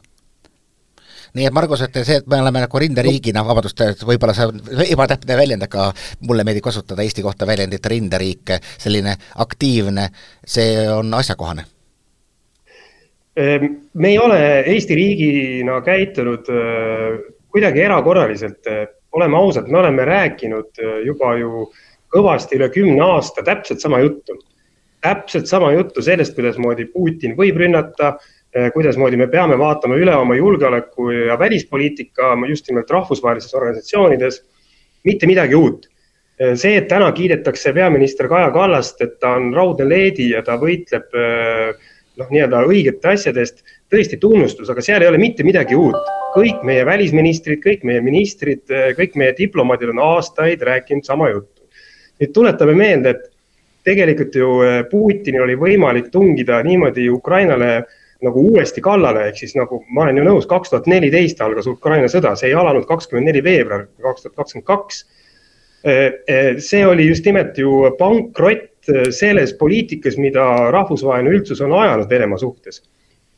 nii 1.36 1.46
et 1.48 1.54
Margus, 1.54 1.82
et 1.84 1.96
see, 2.02 2.18
et 2.20 2.28
me 2.30 2.38
oleme 2.40 2.62
nagu 2.62 2.80
rinderiigina, 2.80 3.42
vabandust, 3.44 3.82
võib-olla 4.08 4.34
see 4.36 4.46
on 4.48 4.84
ebatäpne 4.84 5.36
väljend, 5.36 5.66
aga 5.66 5.90
mulle 6.24 6.44
meeldib 6.46 6.64
kasutada 6.64 7.04
Eesti 7.04 7.24
kohta 7.24 7.46
väljendit 7.48 7.86
rinderiik, 7.92 8.54
selline 8.80 9.16
aktiivne, 9.44 10.08
see 10.46 10.86
on 10.92 11.12
asjakohane? 11.18 11.66
Ehm, 13.38 13.66
me 13.94 14.14
ei 14.14 14.18
ole 14.18 14.40
Eesti 14.72 14.96
riigina 14.98 15.80
käitunud 15.86 16.48
äh, 16.48 17.18
kuidagi 17.52 17.84
erakorraliselt, 17.84 18.72
oleme 19.12 19.36
ausad, 19.36 19.68
me 19.68 19.78
oleme 19.78 20.04
rääkinud 20.04 20.80
juba 21.04 21.34
ju 21.38 21.68
kõvasti 22.12 22.56
üle 22.56 22.68
kümne 22.72 23.04
aasta 23.04 23.44
täpselt 23.44 23.84
sama 23.84 24.00
juttu 24.00 24.36
täpselt 25.00 25.46
sama 25.46 25.72
juttu 25.72 26.02
sellest, 26.02 26.34
kuidasmoodi 26.36 26.88
Putin 26.92 27.36
võib 27.38 27.58
rünnata, 27.60 28.14
eh, 28.54 28.70
kuidasmoodi 28.74 29.16
me 29.16 29.28
peame 29.30 29.58
vaatama 29.58 29.98
üle 29.98 30.14
oma 30.16 30.36
julgeoleku 30.36 31.10
ja 31.10 31.38
välispoliitika 31.38 32.34
just 32.48 32.68
nimelt 32.68 32.90
rahvusvahelistes 32.90 33.54
organisatsioonides. 33.54 34.44
mitte 35.04 35.26
midagi 35.26 35.54
uut. 35.54 35.86
Eh, 36.40 36.56
see, 36.56 36.76
et 36.76 36.88
täna 36.88 37.12
kiidetakse 37.12 37.72
peaminister 37.72 38.28
Kaja 38.28 38.50
Kallast, 38.50 39.00
et 39.00 39.20
ta 39.20 39.30
on 39.36 39.54
raudne 39.54 39.88
leedi 39.88 40.30
ja 40.30 40.42
ta 40.42 40.56
võitleb 40.58 41.14
eh, 41.14 41.74
noh, 42.16 42.26
nii-öelda 42.30 42.64
õigete 42.66 43.08
asjade 43.08 43.40
eest, 43.40 43.62
tõesti 43.90 44.18
tunnustus, 44.18 44.70
aga 44.70 44.82
seal 44.82 45.02
ei 45.02 45.08
ole 45.08 45.18
mitte 45.18 45.42
midagi 45.42 45.74
uut. 45.74 45.96
kõik 46.34 46.62
meie 46.62 46.84
välisministrid, 46.86 47.62
kõik 47.64 47.84
meie 47.84 48.00
ministrid, 48.00 48.62
kõik 48.96 49.14
meie 49.16 49.32
diplomaadid 49.38 49.88
on 49.88 49.98
aastaid 49.98 50.62
rääkinud 50.62 51.04
sama 51.04 51.30
juttu 51.30 51.58
nüüd 52.20 52.34
tuletame 52.34 52.74
meelde, 52.74 53.14
et 53.14 53.37
tegelikult 53.88 54.36
ju 54.36 54.50
Putinil 54.90 55.46
oli 55.46 55.56
võimalik 55.58 56.12
tungida 56.12 56.60
niimoodi 56.66 57.08
Ukrainale 57.10 57.72
nagu 58.24 58.42
uuesti 58.50 58.82
kallale, 58.82 59.28
ehk 59.28 59.44
siis 59.44 59.54
nagu 59.54 59.80
ma 59.94 60.04
olen 60.04 60.18
ju 60.18 60.24
nõus, 60.26 60.48
kaks 60.50 60.72
tuhat 60.72 60.88
neliteist 60.90 61.40
algas 61.44 61.68
Ukraina 61.70 62.08
sõda, 62.10 62.34
see 62.38 62.50
ei 62.50 62.56
alanud 62.58 62.86
kakskümmend 62.88 63.30
neli 63.30 63.42
veebruar 63.44 63.86
kaks 64.02 64.26
tuhat 64.26 64.40
kakskümmend 64.40 64.66
kaks. 64.66 65.04
see 66.58 66.86
oli 66.86 67.06
just 67.06 67.24
nimelt 67.24 67.58
ju 67.58 67.92
pankrott 67.98 68.90
selles 69.14 69.52
poliitikas, 69.54 70.16
mida 70.18 70.70
rahvusvaheline 70.74 71.36
üldsus 71.36 71.60
on 71.62 71.72
ajanud 71.78 72.10
Venemaa 72.10 72.38
suhtes. 72.38 72.82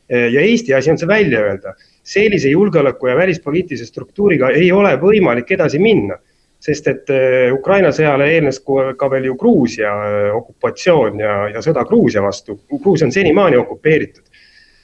ja 0.09 0.41
Eesti 0.41 0.73
asi 0.73 0.91
on 0.91 0.97
see 0.97 1.07
välja 1.07 1.39
öelda. 1.39 1.75
sellise 2.03 2.49
julgeoleku 2.49 3.07
ja 3.07 3.15
välispoliitilise 3.15 3.85
struktuuriga 3.85 4.49
ei 4.49 4.71
ole 4.71 4.95
võimalik 4.97 5.51
edasi 5.51 5.79
minna 5.79 6.17
sest 6.61 6.87
et 6.87 7.09
Ukraina 7.53 7.89
sõjale 7.89 8.27
eelnes 8.35 8.59
ka 8.97 9.07
veel 9.09 9.25
ju 9.31 9.35
Gruusia 9.35 9.91
okupatsioon 10.37 11.19
ja, 11.19 11.35
ja 11.55 11.63
sõda 11.65 11.81
Gruusia 11.89 12.21
vastu. 12.21 12.59
Gruusia 12.69 13.07
on 13.07 13.13
senimaani 13.15 13.57
okupeeritud 13.57 14.23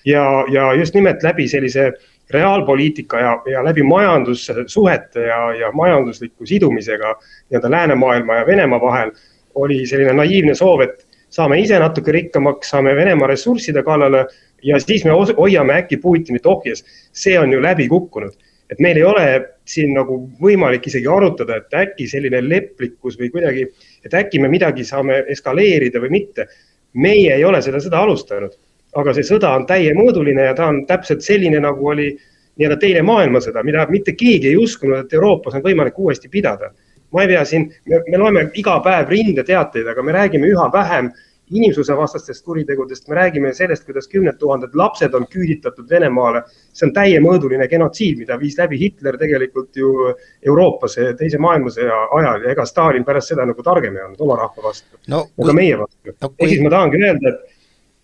ja, 0.07 0.45
ja 0.51 0.73
just 0.73 0.95
nimelt 0.97 1.23
läbi 1.23 1.47
sellise 1.47 1.91
reaalpoliitika 2.29 3.19
ja, 3.19 3.41
ja 3.51 3.63
läbi 3.63 3.83
majandussuhete 3.83 5.27
ja, 5.27 5.53
ja 5.53 5.71
majandusliku 5.71 6.45
sidumisega 6.45 7.15
nii-öelda 7.21 7.71
läänemaailma 7.71 8.35
ja 8.35 8.45
Venemaa 8.45 8.81
vahel 8.81 9.11
oli 9.55 9.85
selline 9.87 10.13
naiivne 10.13 10.55
soov, 10.55 10.81
et 10.81 11.05
saame 11.29 11.59
ise 11.59 11.79
natuke 11.79 12.11
rikkamaks, 12.11 12.69
saame 12.69 12.95
Venemaa 12.95 13.27
ressursside 13.27 13.83
kallale 13.83 14.25
ja 14.63 14.79
siis 14.79 15.05
me 15.05 15.15
hoiame 15.37 15.79
äkki 15.81 15.97
Putinit 15.97 16.45
ohjes. 16.45 16.85
see 17.11 17.39
on 17.39 17.53
ju 17.53 17.61
läbi 17.61 17.87
kukkunud, 17.87 18.33
et 18.71 18.79
meil 18.83 18.97
ei 18.97 19.03
ole 19.07 19.25
siin 19.65 19.93
nagu 19.95 20.19
võimalik 20.41 20.87
isegi 20.87 21.07
arutada, 21.07 21.57
et 21.57 21.73
äkki 21.73 22.07
selline 22.07 22.41
leplikkus 22.43 23.19
või 23.19 23.29
kuidagi, 23.31 23.67
et 24.05 24.13
äkki 24.13 24.39
me 24.39 24.51
midagi 24.51 24.83
saame 24.83 25.23
eskaleerida 25.27 25.99
või 26.03 26.09
mitte. 26.19 26.47
meie 26.93 27.33
ei 27.35 27.43
ole 27.45 27.61
seda 27.61 27.77
sõda 27.83 27.99
alustanud 27.99 28.55
aga 28.97 29.13
see 29.13 29.25
sõda 29.27 29.51
on 29.57 29.67
täiemõõduline 29.69 30.49
ja 30.49 30.55
ta 30.57 30.71
on 30.71 30.83
täpselt 30.89 31.25
selline, 31.25 31.59
nagu 31.63 31.91
oli 31.91 32.11
nii-öelda 32.57 32.79
teine 32.81 33.03
maailmasõda, 33.05 33.63
mida 33.65 33.85
mitte 33.91 34.15
keegi 34.17 34.51
ei 34.51 34.57
uskunud, 34.57 35.03
et 35.03 35.13
Euroopas 35.13 35.57
on 35.57 35.65
võimalik 35.65 35.97
uuesti 35.99 36.29
pidada. 36.29 36.71
ma 37.13 37.21
ei 37.23 37.27
pea 37.27 37.45
siin, 37.45 37.69
me 37.87 38.17
loeme 38.17 38.49
iga 38.59 38.81
päev 38.83 39.07
rindeteateid, 39.09 39.87
aga 39.87 40.03
me 40.03 40.11
räägime 40.11 40.47
üha 40.51 40.65
vähem 40.73 41.11
inimsusevastastest 41.51 42.45
kuritegudest, 42.45 43.07
me 43.07 43.15
räägime 43.15 43.53
sellest, 43.53 43.85
kuidas 43.87 44.07
kümned 44.11 44.35
tuhanded 44.39 44.75
lapsed 44.75 45.13
on 45.15 45.27
küüditatud 45.31 45.89
Venemaale. 45.89 46.43
see 46.73 46.87
on 46.87 46.93
täiemõõduline 46.93 47.67
genotsiid, 47.71 48.17
mida 48.19 48.37
viis 48.39 48.57
läbi 48.57 48.79
Hitler 48.79 49.17
tegelikult 49.17 49.75
ju 49.75 50.13
Euroopas 50.45 50.97
teise 51.17 51.37
maailmasõja 51.37 51.99
ajal 52.19 52.43
ja 52.43 52.51
ega 52.51 52.65
Stalin 52.65 53.05
pärast 53.05 53.33
seda 53.33 53.45
nagu 53.45 53.63
targem 53.63 53.95
ei 53.95 54.03
olnud 54.03 54.21
oma 54.27 54.35
rahva 54.43 54.69
vastu 54.69 54.99
no,. 55.07 55.27
ja 55.37 55.45
ka 55.45 55.53
meie 55.53 55.77
vastu 55.79 56.11
no,. 56.11 56.29
Kui... 56.29 56.35
ehk 56.39 56.49
siis 56.49 56.63
ma 56.65 56.73
tahangi 56.75 57.03
öelda, 57.03 57.33
et 57.33 57.55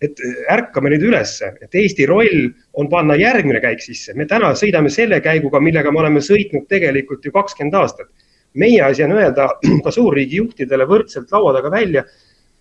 et 0.04 0.20
ärkame 0.50 0.90
nüüd 0.92 1.04
ülesse, 1.08 1.52
et 1.62 1.74
Eesti 1.78 2.06
roll 2.10 2.48
on 2.80 2.90
panna 2.92 3.16
järgmine 3.16 3.60
käik 3.62 3.82
sisse. 3.82 4.14
me 4.14 4.26
täna 4.26 4.52
sõidame 4.58 4.90
selle 4.90 5.20
käiguga, 5.24 5.60
millega 5.60 5.92
me 5.92 6.02
oleme 6.02 6.20
sõitnud 6.20 6.66
tegelikult 6.68 7.24
ju 7.24 7.32
kakskümmend 7.32 7.74
aastat. 7.80 8.08
meie 8.54 8.82
asi 8.82 9.02
on 9.04 9.12
öelda 9.12 9.48
ka 9.84 9.90
suurriigi 9.90 10.36
juhtidele 10.42 10.86
võrdselt 10.86 11.32
laua 11.32 11.52
taga 11.52 11.70
välja, 11.70 12.04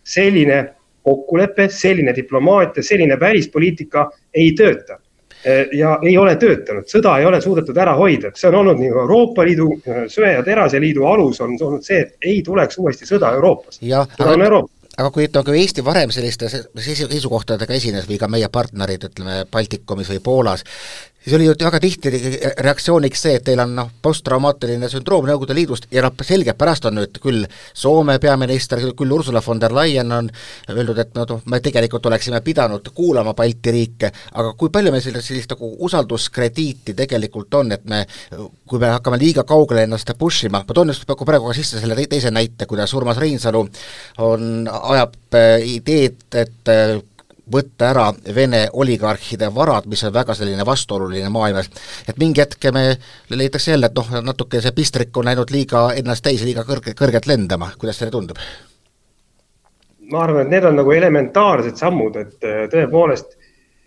selline 0.03 0.65
kokkulepe, 1.03 1.67
selline 1.69 2.15
diplomaatia, 2.15 2.83
selline 2.83 3.19
välispoliitika 3.19 4.09
ei 4.33 4.51
tööta. 4.51 4.99
Ja 5.75 5.97
ei 6.07 6.13
ole 6.17 6.37
töötanud, 6.39 6.85
sõda 6.87 7.17
ei 7.19 7.25
ole 7.27 7.41
suudetud 7.43 7.75
ära 7.77 7.97
hoida, 7.99 8.29
see 8.39 8.47
on 8.47 8.61
olnud 8.61 8.77
nii 8.79 8.93
Euroopa 8.93 9.43
Liidu 9.43 9.65
söe- 10.07 10.37
ja 10.37 10.43
teraseliidu 10.43 11.03
alus 11.03 11.41
on 11.43 11.57
olnud 11.59 11.83
see, 11.83 11.99
et 11.99 12.15
ei 12.23 12.37
tuleks 12.41 12.79
uuesti 12.79 13.05
sõda 13.09 13.33
Euroopas. 13.35 13.81
Euroopas. 13.83 14.71
aga 14.97 15.11
kui, 15.11 15.25
ütleme, 15.27 15.43
kui 15.43 15.59
Eesti 15.59 15.83
varem 15.85 16.11
selliste 16.15 16.47
seisukohtadega 16.79 17.73
esines 17.73 18.07
või 18.07 18.21
ka 18.21 18.31
meie 18.31 18.47
partnerid, 18.47 19.03
ütleme, 19.09 19.43
Baltikumis 19.51 20.13
või 20.13 20.21
Poolas, 20.23 20.63
siis 21.23 21.35
oli 21.35 21.45
ju 21.45 21.53
väga 21.59 21.79
tihti 21.79 22.11
reaktsiooniks 22.59 23.21
see, 23.25 23.37
et 23.37 23.45
teil 23.47 23.59
on 23.63 23.75
noh, 23.77 23.89
posttraumaatiline 24.03 24.89
sündroom 24.91 25.27
Nõukogude 25.27 25.55
Liidust 25.55 25.87
ja 25.91 26.03
noh, 26.03 26.13
selge, 26.25 26.55
pärast 26.59 26.85
on 26.89 26.97
nüüd 26.99 27.19
küll 27.23 27.45
Soome 27.73 28.17
peaminister, 28.23 28.81
küll 28.97 29.15
Ursula 29.15 29.41
von 29.45 29.61
der 29.61 29.75
Leyen 29.75 30.11
on 30.11 30.29
öeldud, 30.69 30.99
et 30.99 31.15
noh, 31.15 31.39
me 31.49 31.59
tegelikult 31.63 32.05
oleksime 32.11 32.41
pidanud 32.43 32.89
kuulama 32.95 33.33
Balti 33.37 33.71
riike, 33.71 34.11
aga 34.33 34.53
kui 34.59 34.73
palju 34.73 34.91
meil 34.93 35.03
sellist, 35.05 35.29
sellist 35.29 35.55
nagu 35.55 35.71
usalduskrediiti 35.87 36.95
tegelikult 36.97 37.59
on, 37.61 37.71
et 37.77 37.85
me, 37.89 38.03
kui 38.67 38.81
me 38.81 38.91
hakkame 38.93 39.19
liiga 39.21 39.47
kaugele 39.47 39.87
ennast 39.87 40.11
push 40.19 40.49
ima, 40.49 40.63
ma 40.67 40.75
toon 40.75 40.91
just 40.91 41.07
praegu 41.07 41.47
ka 41.47 41.55
sisse 41.55 41.79
selle 41.79 41.95
teise 42.09 42.31
näite, 42.33 42.67
kuidas 42.69 42.93
Urmas 42.93 43.17
Reinsalu 43.21 43.63
on, 44.23 44.67
ajab 44.67 45.15
äh, 45.39 45.63
ideed, 45.77 46.19
et 46.35 46.71
äh, 46.71 46.99
võtta 47.53 47.89
ära 47.91 48.07
Vene 48.35 48.65
oligarhide 48.73 49.49
varad, 49.55 49.87
mis 49.89 50.03
on 50.07 50.13
väga 50.13 50.35
selline 50.37 50.65
vastuoluline 50.65 51.29
maailmas. 51.29 51.69
et 52.07 52.17
mingi 52.17 52.41
hetk 52.41 52.71
me 52.73 52.83
leitakse 53.29 53.71
jälle, 53.71 53.85
et 53.85 53.95
noh, 53.95 54.11
natuke 54.21 54.61
see 54.61 54.71
pistrik 54.75 55.17
on 55.17 55.25
läinud 55.29 55.51
liiga 55.51 55.89
ennast 55.93 56.23
täis 56.23 56.43
liiga 56.43 56.65
kõrge, 56.67 56.95
kõrgelt 56.97 57.27
lendama, 57.27 57.71
kuidas 57.77 57.99
teile 57.99 58.11
tundub? 58.11 58.37
ma 60.11 60.23
arvan, 60.23 60.45
et 60.45 60.51
need 60.51 60.65
on 60.67 60.75
nagu 60.77 60.91
elementaarsed 60.91 61.79
sammud, 61.79 62.17
et 62.19 62.45
äh, 62.45 62.65
tõepoolest 62.71 63.37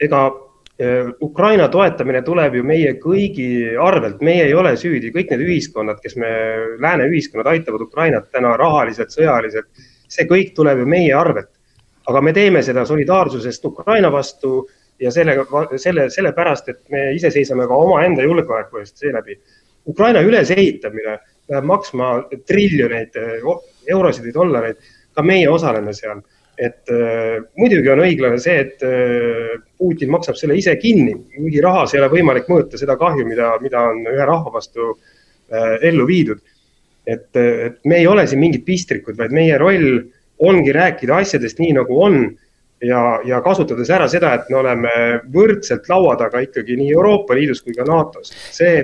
ega 0.02 0.22
äh, 0.30 1.10
Ukraina 1.22 1.68
toetamine 1.72 2.22
tuleb 2.26 2.56
ju 2.56 2.64
meie 2.66 2.94
kõigi 3.02 3.76
arvelt, 3.80 4.22
meie 4.24 4.46
ei 4.48 4.54
ole 4.54 4.76
süüdi, 4.80 5.12
kõik 5.14 5.30
need 5.32 5.44
ühiskonnad, 5.46 6.00
kes 6.02 6.16
me, 6.20 6.30
lääne 6.82 7.10
ühiskonnad 7.12 7.52
aitavad 7.52 7.84
Ukrainat 7.84 8.30
täna 8.32 8.56
rahaliselt, 8.56 9.12
sõjaliselt, 9.14 9.68
see 10.08 10.26
kõik 10.30 10.54
tuleb 10.56 10.82
ju 10.82 10.88
meie 10.88 11.14
arvelt 11.14 11.50
aga 12.06 12.20
me 12.22 12.32
teeme 12.32 12.62
seda 12.62 12.84
solidaarsusest 12.86 13.64
Ukraina 13.64 14.10
vastu 14.12 14.60
ja 15.00 15.10
sellega, 15.12 15.46
selle, 15.80 16.08
sellepärast, 16.10 16.68
et 16.72 16.82
me 16.92 17.08
ise 17.16 17.30
seisame 17.34 17.66
ka 17.68 17.76
omaenda 17.76 18.24
julgeoleku 18.24 18.80
eest 18.80 19.02
seeläbi. 19.02 19.36
Ukraina 19.86 20.22
ülesehitamine 20.24 21.18
läheb 21.50 21.66
maksma 21.66 22.14
triljoneid 22.48 23.18
eurosid 23.92 24.24
või 24.26 24.34
dollareid, 24.34 24.80
ka 25.14 25.22
meie 25.22 25.50
osaleme 25.50 25.94
seal. 25.94 26.22
et 26.56 26.88
äh, 26.88 27.42
muidugi 27.60 27.90
on 27.92 28.00
õiglane 28.00 28.38
see, 28.40 28.54
et 28.62 28.80
äh, 28.80 29.58
Putin 29.76 30.08
maksab 30.08 30.38
selle 30.40 30.54
ise 30.56 30.72
kinni, 30.80 31.12
kuigi 31.34 31.60
rahas 31.60 31.92
ei 31.92 32.00
ole 32.00 32.08
võimalik 32.14 32.46
mõõta 32.48 32.80
seda 32.80 32.94
kahju, 32.96 33.26
mida, 33.28 33.50
mida 33.60 33.82
on 33.90 33.98
ühe 34.08 34.24
rahva 34.24 34.54
vastu 34.54 34.86
äh, 34.94 35.74
ellu 35.84 36.06
viidud. 36.08 36.40
et, 37.06 37.28
et 37.36 37.76
me 37.84 37.98
ei 38.00 38.06
ole 38.08 38.24
siin 38.26 38.40
mingid 38.40 38.64
pistrikud, 38.64 39.18
vaid 39.18 39.36
meie 39.36 39.58
roll 39.60 40.00
ongi 40.38 40.72
rääkida 40.72 41.22
asjadest 41.22 41.58
nii, 41.62 41.72
nagu 41.78 42.00
on 42.02 42.18
ja, 42.84 43.02
ja 43.24 43.40
kasutades 43.44 43.90
ära 43.90 44.08
seda, 44.10 44.34
et 44.36 44.50
me 44.50 44.60
oleme 44.60 44.94
võrdselt 45.32 45.88
laua 45.88 46.16
taga 46.20 46.42
ikkagi 46.44 46.76
nii 46.76 46.92
Euroopa 46.92 47.36
Liidus 47.36 47.62
kui 47.64 47.74
ka 47.76 47.86
NATO-s. 47.88 48.34
see, 48.56 48.82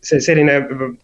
see 0.00 0.20
selline 0.24 0.60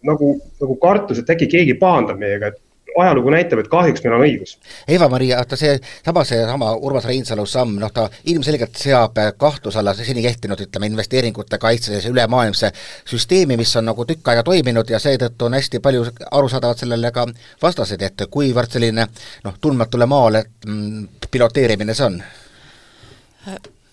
nagu, 0.07 0.35
nagu 0.61 0.77
kartus, 0.81 1.21
et 1.21 1.29
äkki 1.35 1.49
keegi 1.51 1.77
pahandab 1.81 2.21
meiega, 2.21 2.53
et 2.53 2.61
ajalugu 3.01 3.33
näitab, 3.33 3.59
et 3.59 3.69
kahjuks 3.71 4.03
meil 4.03 4.15
on 4.17 4.23
õigus. 4.25 4.55
Eva-Maria, 4.87 5.39
vaata 5.41 5.57
see 5.59 5.75
sama, 6.05 6.23
seesama 6.27 6.71
Urmas 6.75 7.05
Reinsalu 7.09 7.45
samm, 7.49 7.77
noh 7.81 7.91
ta 7.93 8.07
ilmselgelt 8.31 8.77
seab 8.79 9.19
kahtluse 9.37 9.79
alla 9.81 9.93
seni 9.97 10.23
kehtinud, 10.25 10.61
ütleme, 10.67 10.89
investeeringute 10.91 11.59
kaitse, 11.61 11.91
sellise 11.91 12.13
ülemaailmse 12.13 12.71
süsteemi, 13.05 13.57
mis 13.59 13.75
on 13.75 13.89
nagu 13.91 14.05
tükk 14.07 14.31
aega 14.31 14.43
toiminud 14.47 14.89
ja 14.89 14.99
seetõttu 15.01 15.49
on 15.49 15.59
hästi 15.59 15.83
palju 15.83 16.07
arusaadavalt 16.31 16.85
sellele 16.85 17.11
ka 17.15 17.27
vastased, 17.61 18.01
et 18.01 18.27
kuivõrd 18.31 18.77
selline 18.77 19.07
noh, 19.45 19.61
tundmatule 19.61 20.07
maale 20.09 20.45
mm, 20.65 21.29
piloteerimine 21.31 21.95
see 21.95 22.11
on? 22.11 22.21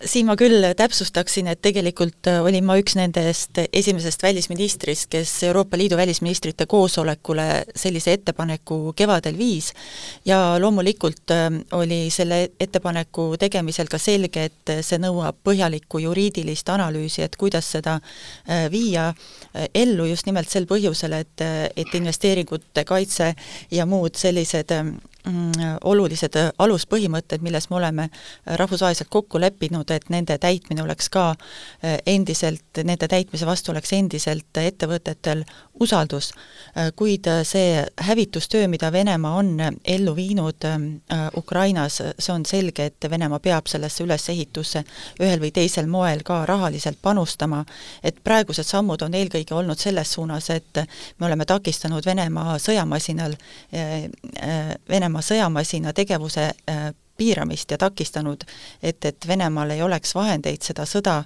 Siin 0.05 0.27
ma 0.27 0.35
küll 0.38 0.65
täpsustaksin, 0.77 1.49
et 1.51 1.61
tegelikult 1.62 2.29
äh, 2.31 2.41
olin 2.45 2.65
ma 2.67 2.77
üks 2.81 2.97
nendest 2.99 3.59
esimesest 3.65 4.23
välisministrist, 4.23 5.09
kes 5.12 5.33
Euroopa 5.49 5.79
Liidu 5.79 5.97
välisministrite 5.97 6.67
koosolekule 6.67 7.65
sellise 7.77 8.17
ettepaneku 8.19 8.93
kevadel 8.97 9.38
viis. 9.38 9.73
Ja 10.25 10.57
loomulikult 10.61 11.31
äh, 11.35 11.49
oli 11.79 12.07
selle 12.11 12.43
ettepaneku 12.61 13.37
tegemisel 13.38 13.91
ka 13.91 14.01
selge, 14.03 14.49
et 14.51 14.75
see 14.83 15.01
nõuab 15.03 15.38
põhjalikku 15.45 16.03
juriidilist 16.03 16.69
analüüsi, 16.73 17.23
et 17.27 17.37
kuidas 17.41 17.71
seda 17.77 17.99
äh, 17.99 18.69
viia 18.73 19.12
ellu 19.75 20.07
just 20.09 20.27
nimelt 20.27 20.51
sel 20.51 20.67
põhjusel, 20.71 21.12
et, 21.21 21.43
et 21.77 21.95
investeeringute 21.95 22.87
kaitse 22.88 23.35
ja 23.71 23.87
muud 23.87 24.17
sellised 24.19 24.73
mm, 24.73 25.12
olulised 25.85 26.37
aluspõhimõtted, 26.59 27.43
milles 27.43 27.69
me 27.71 27.77
oleme 27.77 28.09
rahvusvaheliselt 28.47 29.11
kokku 29.11 29.41
leppinud, 29.41 29.91
et 29.91 30.09
nende 30.11 30.39
täitmine 30.39 30.83
oleks 30.83 31.09
ka 31.13 31.35
endiselt, 32.07 32.83
nende 32.85 33.09
täitmise 33.09 33.47
vastu 33.47 33.71
oleks 33.73 33.93
endiselt 33.93 34.59
ettevõtetel 34.59 35.45
usaldus. 35.81 36.33
kuid 36.97 37.25
see 37.43 37.87
hävitustöö, 38.01 38.69
mida 38.69 38.93
Venemaa 38.93 39.35
on 39.37 39.57
ellu 39.85 40.17
viinud 40.17 40.65
Ukrainas, 41.37 42.03
see 42.19 42.35
on 42.35 42.47
selge, 42.47 42.85
et 42.85 43.11
Venemaa 43.11 43.39
peab 43.39 43.67
sellesse 43.67 44.05
ülesehitusse 44.05 44.85
ühel 45.21 45.41
või 45.41 45.53
teisel 45.53 45.87
moel 45.87 46.23
ka 46.25 46.47
rahaliselt 46.47 46.99
panustama, 47.03 47.65
et 48.03 48.23
praegused 48.25 48.65
sammud 48.65 49.03
on 49.03 49.15
eelkõige 49.15 49.55
olnud 49.55 49.79
selles 49.79 50.13
suunas, 50.13 50.51
et 50.51 50.85
me 51.19 51.27
oleme 51.27 51.45
takistanud 51.45 52.07
Venemaa 52.07 52.59
sõjamasinal, 52.59 53.37
Venemaa 54.89 55.23
sõjamasina 55.23 55.93
tegevuse 55.93 56.53
piiramist 57.23 57.71
ja 57.71 57.79
takistanud, 57.79 58.43
et, 58.83 59.05
et 59.05 59.29
Venemaal 59.29 59.71
ei 59.77 59.83
oleks 59.87 60.17
vahendeid 60.19 60.67
seda 60.67 60.87
sõda 60.89 61.23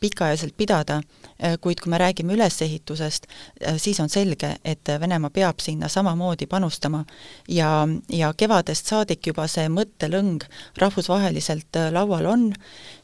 pikaajaliselt 0.00 0.56
pidada. 0.56 1.00
Äh, 1.42 1.56
kuid 1.60 1.80
kui 1.82 1.90
me 1.90 1.98
räägime 1.98 2.36
ülesehitusest, 2.36 3.26
äh, 3.66 3.76
siis 3.76 3.98
on 4.00 4.08
selge, 4.08 4.56
et 4.64 4.86
Venemaa 5.00 5.30
peab 5.30 5.58
sinna 5.60 5.88
samamoodi 5.90 6.46
panustama. 6.46 7.04
Ja, 7.48 7.88
ja 8.08 8.30
kevadest 8.38 8.86
saadik 8.86 9.26
juba 9.26 9.48
see 9.50 9.66
mõttelõng 9.72 10.44
rahvusvaheliselt 10.78 11.80
äh, 11.80 11.88
laual 11.94 12.28
on. 12.30 12.44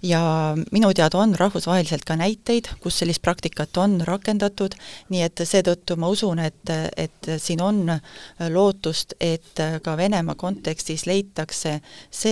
Ja 0.02 0.20
minu 0.70 0.92
teada 0.94 1.18
on 1.18 1.34
rahvusvaheliselt 1.38 2.04
ka 2.06 2.14
näiteid, 2.20 2.70
kus 2.82 3.00
sellist 3.02 3.22
praktikat 3.26 3.76
on 3.82 3.98
rakendatud, 4.06 4.76
nii 5.10 5.24
et 5.26 5.42
seetõttu 5.42 5.96
ma 5.98 6.12
usun, 6.14 6.38
et, 6.38 6.70
et 6.96 7.30
siin 7.42 7.62
on 7.64 7.80
lootust, 8.54 9.16
et 9.20 9.58
ka 9.82 9.96
Venemaa 9.98 10.38
kontekstis 10.38 11.08
leitakse 11.10 11.80
see 12.10 12.27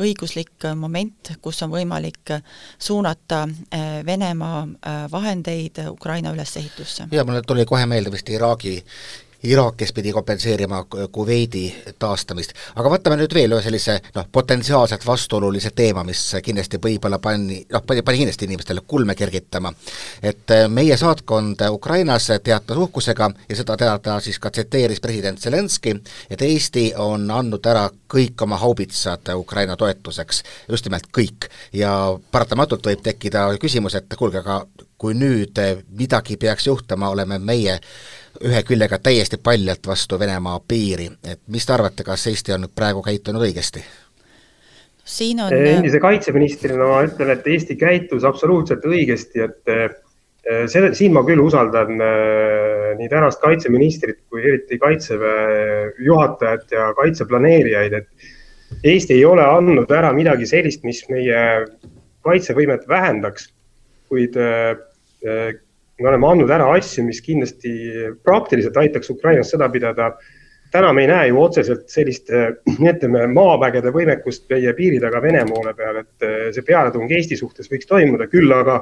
õiguslik 0.00 0.68
moment, 0.76 1.32
kus 1.42 1.62
on 1.62 1.72
võimalik 1.72 2.34
suunata 2.78 3.46
Venemaa 4.06 4.66
vahendeid 5.10 5.82
Ukraina 5.90 6.32
ülesehitusse. 6.34 7.08
ja 7.10 7.24
mulle 7.24 7.42
tuli 7.42 7.64
kohe 7.64 7.86
meelde 7.86 8.12
vist 8.12 8.28
Iraagi 8.28 8.78
Iraak, 9.42 9.76
kes 9.76 9.92
pidi 9.92 10.12
kompenseerima 10.12 10.84
Kuveidi 11.12 11.74
taastamist. 11.98 12.52
aga 12.76 12.90
võtame 12.92 13.16
nüüd 13.16 13.32
veel 13.34 13.54
ühe 13.56 13.62
sellise 13.64 13.94
noh, 14.14 14.26
potentsiaalselt 14.32 15.06
vastuolulise 15.06 15.70
teema, 15.76 16.04
mis 16.04 16.20
kindlasti 16.44 16.76
võib-olla 16.82 17.16
pani, 17.18 17.62
noh, 17.72 17.84
pani, 17.86 18.02
pani 18.02 18.20
kindlasti 18.20 18.44
inimestele 18.44 18.84
kulme 18.86 19.14
kergitama. 19.16 19.72
et 20.22 20.50
äh, 20.50 20.68
meie 20.68 20.96
saatkond 20.96 21.64
Ukrainas 21.70 22.28
teatas 22.42 22.76
uhkusega 22.76 23.30
ja 23.48 23.56
seda 23.56 23.76
teada 23.76 24.20
siis 24.20 24.38
ka 24.38 24.50
tsiteeris 24.50 25.00
president 25.00 25.40
Zelenskõi, 25.40 25.96
et 26.30 26.42
Eesti 26.42 26.92
on 26.96 27.30
andnud 27.30 27.66
ära 27.66 27.88
kõik 28.12 28.42
oma 28.44 28.60
haubitsad 28.60 29.32
Ukraina 29.34 29.76
toetuseks, 29.76 30.42
just 30.68 30.84
nimelt 30.84 31.08
kõik. 31.16 31.48
ja 31.72 32.18
paratamatult 32.30 32.86
võib 32.86 33.02
tekkida 33.02 33.48
küsimus, 33.60 33.94
et 33.94 34.16
kuulge, 34.18 34.44
aga 34.44 34.66
kui 35.00 35.14
nüüd 35.16 35.56
midagi 35.96 36.36
peaks 36.36 36.66
juhtuma, 36.66 37.08
oleme 37.08 37.38
meie 37.38 37.80
ühe 38.44 38.62
küljega 38.66 38.98
täiesti 39.02 39.38
paljalt 39.42 39.86
vastu 39.86 40.18
Venemaa 40.18 40.60
piiri, 40.68 41.10
et 41.28 41.40
mis 41.48 41.66
te 41.66 41.74
arvate, 41.76 42.04
kas 42.06 42.26
Eesti 42.30 42.54
on 42.56 42.68
praegu 42.74 43.02
käitunud 43.04 43.42
õigesti? 43.48 43.84
siin 45.10 45.40
on 45.42 45.52
endise 45.52 45.98
kaitseministrina 46.00 46.86
ma 46.86 47.00
ütlen, 47.06 47.32
et 47.34 47.46
Eesti 47.46 47.76
käitus 47.76 48.24
absoluutselt 48.24 48.84
õigesti, 48.86 49.42
et 49.42 49.72
eh, 49.72 50.66
selle, 50.70 50.92
siin 50.94 51.14
ma 51.16 51.24
küll 51.26 51.42
usaldan 51.42 51.96
eh, 52.04 52.90
nii 52.98 53.08
tänast 53.10 53.40
kaitseministrit 53.42 54.20
kui 54.30 54.44
eriti 54.44 54.78
kaitseväe 54.78 55.90
juhatajat 56.06 56.76
ja 56.76 56.90
kaitseplaneerijaid, 56.98 57.96
et 58.02 58.84
Eesti 58.86 59.16
ei 59.16 59.24
ole 59.26 59.42
andnud 59.42 59.90
ära 59.90 60.12
midagi 60.14 60.46
sellist, 60.46 60.84
mis 60.86 61.02
meie 61.10 61.40
kaitsevõimet 62.22 62.86
vähendaks, 62.88 63.50
kuid 64.08 64.38
eh, 64.38 65.58
me 66.00 66.08
oleme 66.08 66.28
andnud 66.30 66.50
ära 66.52 66.68
asju, 66.76 67.04
mis 67.06 67.20
kindlasti 67.24 67.72
praktiliselt 68.24 68.76
aitaks 68.80 69.10
Ukrainas 69.12 69.52
sõda 69.52 69.70
pidada. 69.72 70.14
täna 70.70 70.92
me 70.94 71.02
ei 71.02 71.08
näe 71.10 71.28
ju 71.28 71.38
otseselt 71.42 71.88
sellist, 71.90 72.30
ütleme, 72.70 73.24
maavägede 73.34 73.90
võimekust 73.90 74.44
meie 74.50 74.72
piiri 74.78 75.00
taga 75.02 75.20
Vene 75.22 75.42
poole 75.48 75.74
peal, 75.74 75.96
et 76.04 76.26
eh, 76.26 76.50
see 76.54 76.62
pealetung 76.62 77.10
Eesti 77.10 77.36
suhtes 77.36 77.70
võiks 77.72 77.90
toimuda, 77.90 78.28
küll 78.30 78.52
aga 78.54 78.76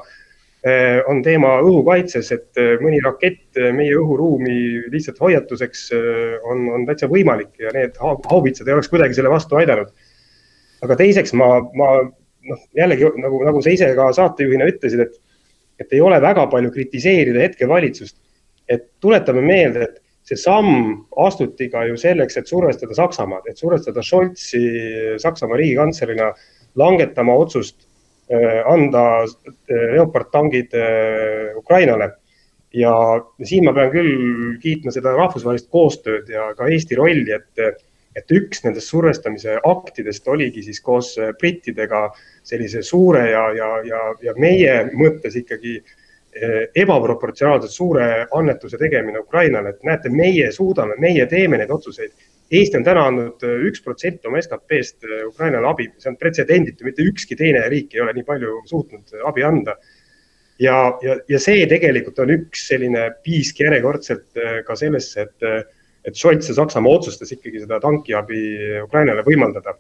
eh, 0.68 1.00
on 1.08 1.22
teema 1.24 1.54
õhukaitses, 1.64 2.32
et 2.36 2.60
eh, 2.60 2.74
mõni 2.82 3.00
rakett 3.04 3.56
meie 3.72 3.96
õhuruumi 3.96 4.90
lihtsalt 4.92 5.22
hoiatuseks 5.24 5.88
on, 6.44 6.68
on 6.76 6.84
täitsa 6.86 7.08
võimalik 7.08 7.56
ja 7.58 7.72
need 7.72 7.96
haubitsad 8.02 8.68
ei 8.68 8.76
oleks 8.76 8.92
kuidagi 8.92 9.16
selle 9.16 9.32
vastu 9.32 9.56
aidanud. 9.56 9.88
aga 10.84 10.96
teiseks 10.96 11.32
ma, 11.32 11.48
ma 11.74 11.88
noh, 12.04 12.60
jällegi 12.76 13.08
nagu, 13.16 13.40
nagu 13.48 13.64
sa 13.64 13.72
ise 13.72 13.88
ka 13.96 14.12
saatejuhina 14.12 14.68
ütlesid, 14.68 15.08
et 15.08 15.16
et 15.78 15.92
ei 15.92 16.00
ole 16.00 16.20
väga 16.22 16.46
palju 16.50 16.72
kritiseerida 16.74 17.40
hetkevalitsust. 17.46 18.16
et 18.68 18.82
tuletame 19.00 19.40
meelde, 19.40 19.86
et 19.86 20.00
see 20.28 20.36
samm 20.36 21.06
astuti 21.24 21.70
ka 21.72 21.86
ju 21.88 21.96
selleks, 21.96 22.36
et 22.36 22.50
survestada 22.50 22.92
Saksamaad, 22.94 23.46
et 23.48 23.56
survestada 23.56 24.02
Scholzi 24.04 24.60
Saksamaa 25.22 25.56
riigikantslerina 25.56 26.32
langetama 26.76 27.32
otsust 27.40 27.86
äh, 28.28 28.60
anda 28.68 29.24
äh, 29.24 29.86
Leopard 29.94 30.28
tankid 30.32 30.74
äh, 30.74 31.56
Ukrainale. 31.56 32.12
ja 32.72 32.92
siin 33.48 33.64
ma 33.64 33.72
pean 33.72 33.88
küll 33.88 34.58
kiitma 34.60 34.92
seda 34.92 35.14
rahvusvahelist 35.16 35.70
koostööd 35.72 36.28
ja 36.28 36.50
ka 36.52 36.66
Eesti 36.68 36.98
rolli, 36.98 37.32
et 37.32 37.78
et 38.18 38.34
üks 38.34 38.62
nendest 38.64 38.90
survestamise 38.90 39.58
aktidest 39.66 40.26
oligi 40.28 40.64
siis 40.66 40.80
koos 40.84 41.14
äh, 41.20 41.32
brittidega 41.38 42.08
sellise 42.46 42.82
suure 42.86 43.28
ja, 43.30 43.44
ja, 43.56 43.70
ja, 43.86 44.00
ja 44.24 44.34
meie 44.40 44.78
mõttes 44.92 45.36
ikkagi 45.38 45.76
äh, 45.78 46.64
ebaproportsionaalselt 46.82 47.74
suure 47.74 48.08
annetuse 48.34 48.80
tegemine 48.80 49.22
Ukrainale, 49.24 49.74
et 49.74 49.86
näete, 49.86 50.12
meie 50.12 50.50
suudame, 50.54 50.98
meie 51.02 51.28
teeme 51.30 51.60
neid 51.60 51.72
otsuseid. 51.74 52.16
Eesti 52.48 52.78
on 52.80 52.86
täna 52.86 53.04
andnud 53.10 53.44
äh, 53.44 53.60
üks 53.68 53.84
protsent 53.84 54.26
oma 54.26 54.40
SKP-st 54.42 55.08
Ukrainale 55.28 55.70
abi, 55.70 55.90
see 56.00 56.12
on 56.12 56.18
pretsedenditu, 56.20 56.86
mitte 56.88 57.06
ükski 57.06 57.36
teine 57.38 57.66
riik 57.68 57.94
ei 57.94 58.04
ole 58.04 58.16
nii 58.16 58.28
palju 58.28 58.62
suutnud 58.70 59.24
abi 59.28 59.46
anda. 59.46 59.76
ja, 60.58 60.76
ja, 61.04 61.14
ja 61.28 61.38
see 61.38 61.66
tegelikult 61.70 62.18
on 62.18 62.32
üks 62.34 62.64
selline 62.72 63.10
piisk 63.22 63.60
järjekordselt 63.60 64.40
ka 64.66 64.74
sellesse, 64.76 65.28
et 65.28 65.76
et 66.08 66.16
Scholz 66.16 66.48
ja 66.50 66.56
Saksamaa 66.58 66.98
otsustas 66.98 67.32
ikkagi 67.36 67.64
seda 67.64 67.80
tankiabi 67.82 68.42
Ukrainale 68.84 69.24
võimaldada. 69.26 69.76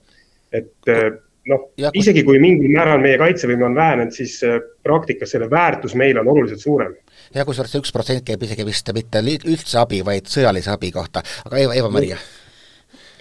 et 0.52 0.92
eh, 0.92 1.08
noh, 1.48 1.68
isegi 1.96 2.24
kui 2.24 2.40
mingil 2.42 2.72
määral 2.72 3.00
meie 3.02 3.18
kaitsevõime 3.20 3.68
on 3.68 3.76
vähenenud, 3.76 4.14
siis 4.16 4.38
eh, 4.46 4.58
praktikas 4.84 5.34
selle 5.34 5.50
väärtus 5.50 5.96
meile 5.98 6.20
on 6.20 6.32
oluliselt 6.34 6.64
suurem. 6.64 6.96
ja 7.34 7.44
kusjuures 7.48 7.72
see 7.72 7.84
üks 7.84 7.94
protsent 7.94 8.26
käib 8.26 8.42
isegi 8.44 8.66
vist 8.66 8.92
mitte 8.94 9.24
üldse 9.38 9.80
abi, 9.80 10.02
vaid 10.04 10.28
sõjalise 10.30 10.74
abi 10.74 10.92
kohta, 10.92 11.24
aga 11.46 11.64
Eva, 11.64 11.80
Eva-Maria 11.82 12.20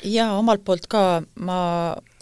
jaa, 0.05 0.37
omalt 0.37 0.63
poolt 0.65 0.87
ka 0.91 1.03
ma 1.41 1.59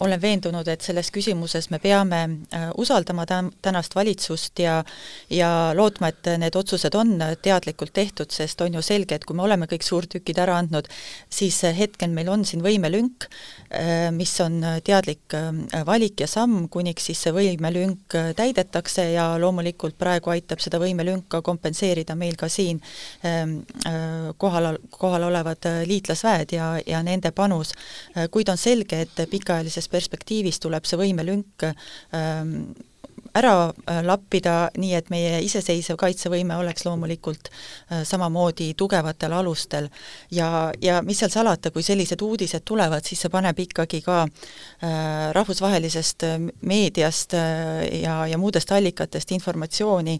olen 0.00 0.20
veendunud, 0.20 0.68
et 0.68 0.84
selles 0.84 1.08
küsimuses 1.12 1.70
me 1.72 1.78
peame 1.80 2.18
äh, 2.52 2.68
usaldama 2.76 3.24
tä-, 3.28 3.50
tänast 3.62 3.94
valitsust 3.96 4.58
ja 4.58 4.84
ja 5.30 5.72
lootma, 5.74 6.10
et 6.12 6.28
need 6.38 6.56
otsused 6.56 6.94
on 6.94 7.14
teadlikult 7.42 7.94
tehtud, 7.96 8.30
sest 8.30 8.60
on 8.60 8.76
ju 8.76 8.82
selge, 8.84 9.16
et 9.16 9.24
kui 9.24 9.36
me 9.36 9.44
oleme 9.46 9.68
kõik 9.70 9.86
suurtükid 9.86 10.38
ära 10.42 10.58
andnud, 10.60 10.88
siis 11.32 11.62
hetkel 11.76 12.12
meil 12.12 12.28
on 12.28 12.44
siin 12.44 12.62
võimelünk, 12.64 13.28
äh, 13.70 14.10
mis 14.12 14.34
on 14.44 14.60
teadlik 14.84 15.36
äh, 15.36 15.80
valik 15.88 16.20
ja 16.20 16.28
samm, 16.28 16.68
kuniks 16.68 17.08
siis 17.08 17.24
see 17.24 17.32
võimelünk 17.32 18.18
täidetakse 18.36 19.08
ja 19.14 19.30
loomulikult 19.40 19.96
praegu 19.98 20.34
aitab 20.34 20.60
seda 20.60 20.80
võimelünka 20.82 21.40
kompenseerida 21.46 22.16
meil 22.18 22.36
ka 22.36 22.50
siin 22.52 22.82
ähm, 23.24 23.58
kohal, 24.36 24.76
kohal 24.90 25.26
olevad 25.30 25.64
liitlasväed 25.88 26.52
ja, 26.52 26.68
ja 26.86 27.02
nende 27.06 27.30
panus, 27.36 27.72
kuid 28.32 28.48
on 28.52 28.58
selge, 28.60 29.00
et 29.06 29.24
pikaajalises 29.30 29.85
pikemas 29.86 29.92
perspektiivis 29.92 30.60
tuleb 30.60 30.86
see 30.86 30.98
võimelünk 30.98 31.66
ähm, 32.12 32.74
ära 33.36 33.54
äh, 33.68 34.00
lappida, 34.04 34.70
nii 34.78 34.94
et 34.96 35.10
meie 35.12 35.40
iseseisev 35.44 35.98
kaitsevõime 36.00 36.56
oleks 36.56 36.86
loomulikult 36.86 37.50
äh, 37.50 38.02
samamoodi 38.08 38.72
tugevatel 38.78 39.34
alustel. 39.36 39.88
ja, 40.30 40.72
ja 40.82 41.00
mis 41.02 41.20
seal 41.20 41.32
salata, 41.32 41.70
kui 41.70 41.84
sellised 41.84 42.22
uudised 42.22 42.64
tulevad, 42.64 43.04
siis 43.04 43.20
see 43.24 43.32
paneb 43.32 43.58
ikkagi 43.66 44.00
ka 44.04 44.22
äh, 44.24 45.32
rahvusvahelisest 45.36 46.26
meediast 46.66 47.34
ja, 47.36 48.16
ja 48.26 48.38
muudest 48.38 48.70
allikatest 48.72 49.30
informatsiooni 49.32 50.16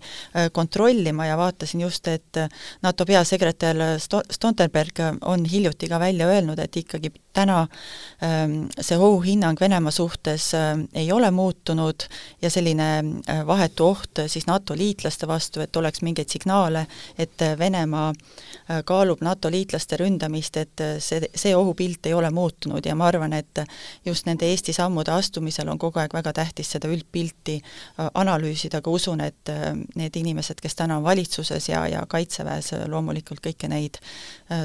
kontrollima 0.53 1.27
ja 1.27 1.37
vaatasin 1.39 1.81
just, 1.81 2.09
et 2.09 2.39
NATO 2.83 3.07
peasekretär 3.07 3.77
Stoltenberg 4.01 5.01
on 5.25 5.45
hiljuti 5.45 5.89
ka 5.89 6.01
välja 6.01 6.29
öelnud, 6.31 6.59
et 6.59 6.77
ikkagi 6.77 7.13
täna 7.37 7.67
ähm, 8.25 8.67
see 8.81 8.99
ohuhinnang 8.99 9.61
Venemaa 9.61 9.95
suhtes 9.95 10.51
ei 10.95 11.13
ole 11.13 11.31
muutunud 11.31 12.07
ja 12.43 12.51
selline 12.51 13.06
vahetu 13.47 13.87
oht 13.87 14.23
siis 14.27 14.47
NATO 14.47 14.77
liitlaste 14.77 15.29
vastu, 15.29 15.61
et 15.61 15.77
oleks 15.77 16.03
mingeid 16.07 16.31
signaale, 16.33 16.87
et 17.19 17.45
Venemaa 17.59 18.13
kaalub 18.85 19.23
NATO 19.25 19.51
liitlaste 19.51 19.97
ründamist, 20.01 20.57
et 20.57 20.85
see, 20.99 21.29
see 21.35 21.55
ohupilt 21.57 22.07
ei 22.07 22.15
ole 22.15 22.31
muutunud. 22.31 22.87
Ja 22.87 22.95
ma 22.95 23.09
arvan, 23.11 23.33
et 23.37 23.63
just 24.05 24.27
nende 24.27 24.47
Eesti 24.47 24.73
sammude 24.77 25.13
astumisel 25.15 25.69
on 25.69 25.79
kogu 25.79 26.01
aeg 26.03 26.15
väga 26.15 26.33
tähtis 26.37 26.71
seda 26.77 26.91
üldpilti 26.93 27.59
analüüsida, 28.15 28.81
aga 28.83 28.91
usun, 28.91 29.23
et 29.25 29.53
need 29.97 30.17
inimesed, 30.21 30.61
kes 30.63 30.79
täna 30.79 30.99
on 31.01 31.07
valitsuses 31.07 31.69
ja, 31.71 31.87
ja 31.91 32.05
Kaitseväes 32.09 32.73
loomulikult 32.91 33.43
kõiki 33.45 33.71
neid 33.71 34.01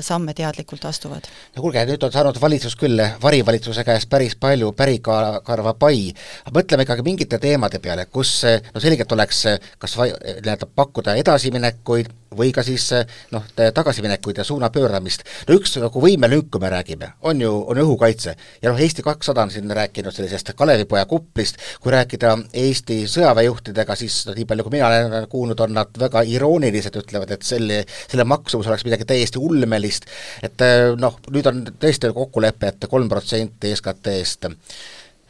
samme 0.02 0.34
teadlikult 0.38 0.86
astuvad. 0.86 1.28
no 1.56 1.64
kuulge, 1.64 1.86
nüüd 1.90 2.04
on 2.06 2.14
saanud 2.14 2.38
valitsus 2.42 2.76
küll 2.80 3.02
varivalitsuse 3.22 3.84
käest 3.88 4.10
päris 4.10 4.36
palju 4.40 4.72
pärikarva 4.78 5.74
pai, 5.80 6.12
aga 6.46 6.56
mõtleme 6.60 6.86
ikkagi 6.88 7.06
mingite 7.06 7.40
teemade 7.42 7.82
peale, 7.84 8.06
kus 8.06 8.31
no 8.46 8.84
selgelt 8.84 9.12
oleks 9.12 9.44
kas 9.82 9.98
nii-öelda 10.00 10.70
pakkuda 10.76 11.16
edasiminekuid 11.20 12.12
või 12.38 12.52
ka 12.56 12.64
siis 12.64 12.86
noh, 13.34 13.44
tagasiminekuid 13.56 14.40
ja 14.40 14.46
suuna 14.48 14.70
pööramist. 14.72 15.26
no 15.48 15.56
üks 15.58 15.76
nagu 15.82 16.02
võimelünk, 16.04 16.48
kui 16.52 16.62
me 16.64 16.70
räägime, 16.72 17.12
on 17.28 17.42
ju, 17.42 17.52
on 17.68 17.82
õhukaitse. 17.84 18.36
ja 18.62 18.72
noh, 18.72 18.80
Eesti 18.80 19.04
kakssada 19.04 19.44
on 19.44 19.52
siin 19.52 19.72
rääkinud 19.72 20.16
sellisest 20.16 20.54
Kalevipoja 20.56 21.06
kuplist, 21.06 21.60
kui 21.84 21.92
rääkida 21.92 22.38
Eesti 22.64 23.02
sõjaväejuhtidega, 23.12 23.96
siis 24.00 24.22
no 24.28 24.36
nii 24.38 24.48
palju, 24.48 24.64
kui 24.68 24.78
mina 24.78 24.88
olen 24.88 25.28
kuulnud, 25.32 25.60
on 25.60 25.76
nad 25.76 26.00
väga 26.00 26.24
iroonilised, 26.28 26.96
ütlevad, 27.04 27.36
et 27.36 27.44
selle, 27.48 27.84
selle 28.08 28.28
maksumus 28.28 28.70
oleks 28.72 28.88
midagi 28.88 29.08
täiesti 29.12 29.42
ulmelist, 29.42 30.08
et 30.44 30.66
noh, 31.00 31.20
nüüd 31.36 31.52
on 31.52 31.64
tõesti 31.84 32.14
kokkulepe, 32.16 32.72
et 32.72 32.90
kolm 32.92 33.12
protsenti 33.12 33.76
SKT-st 33.76 34.56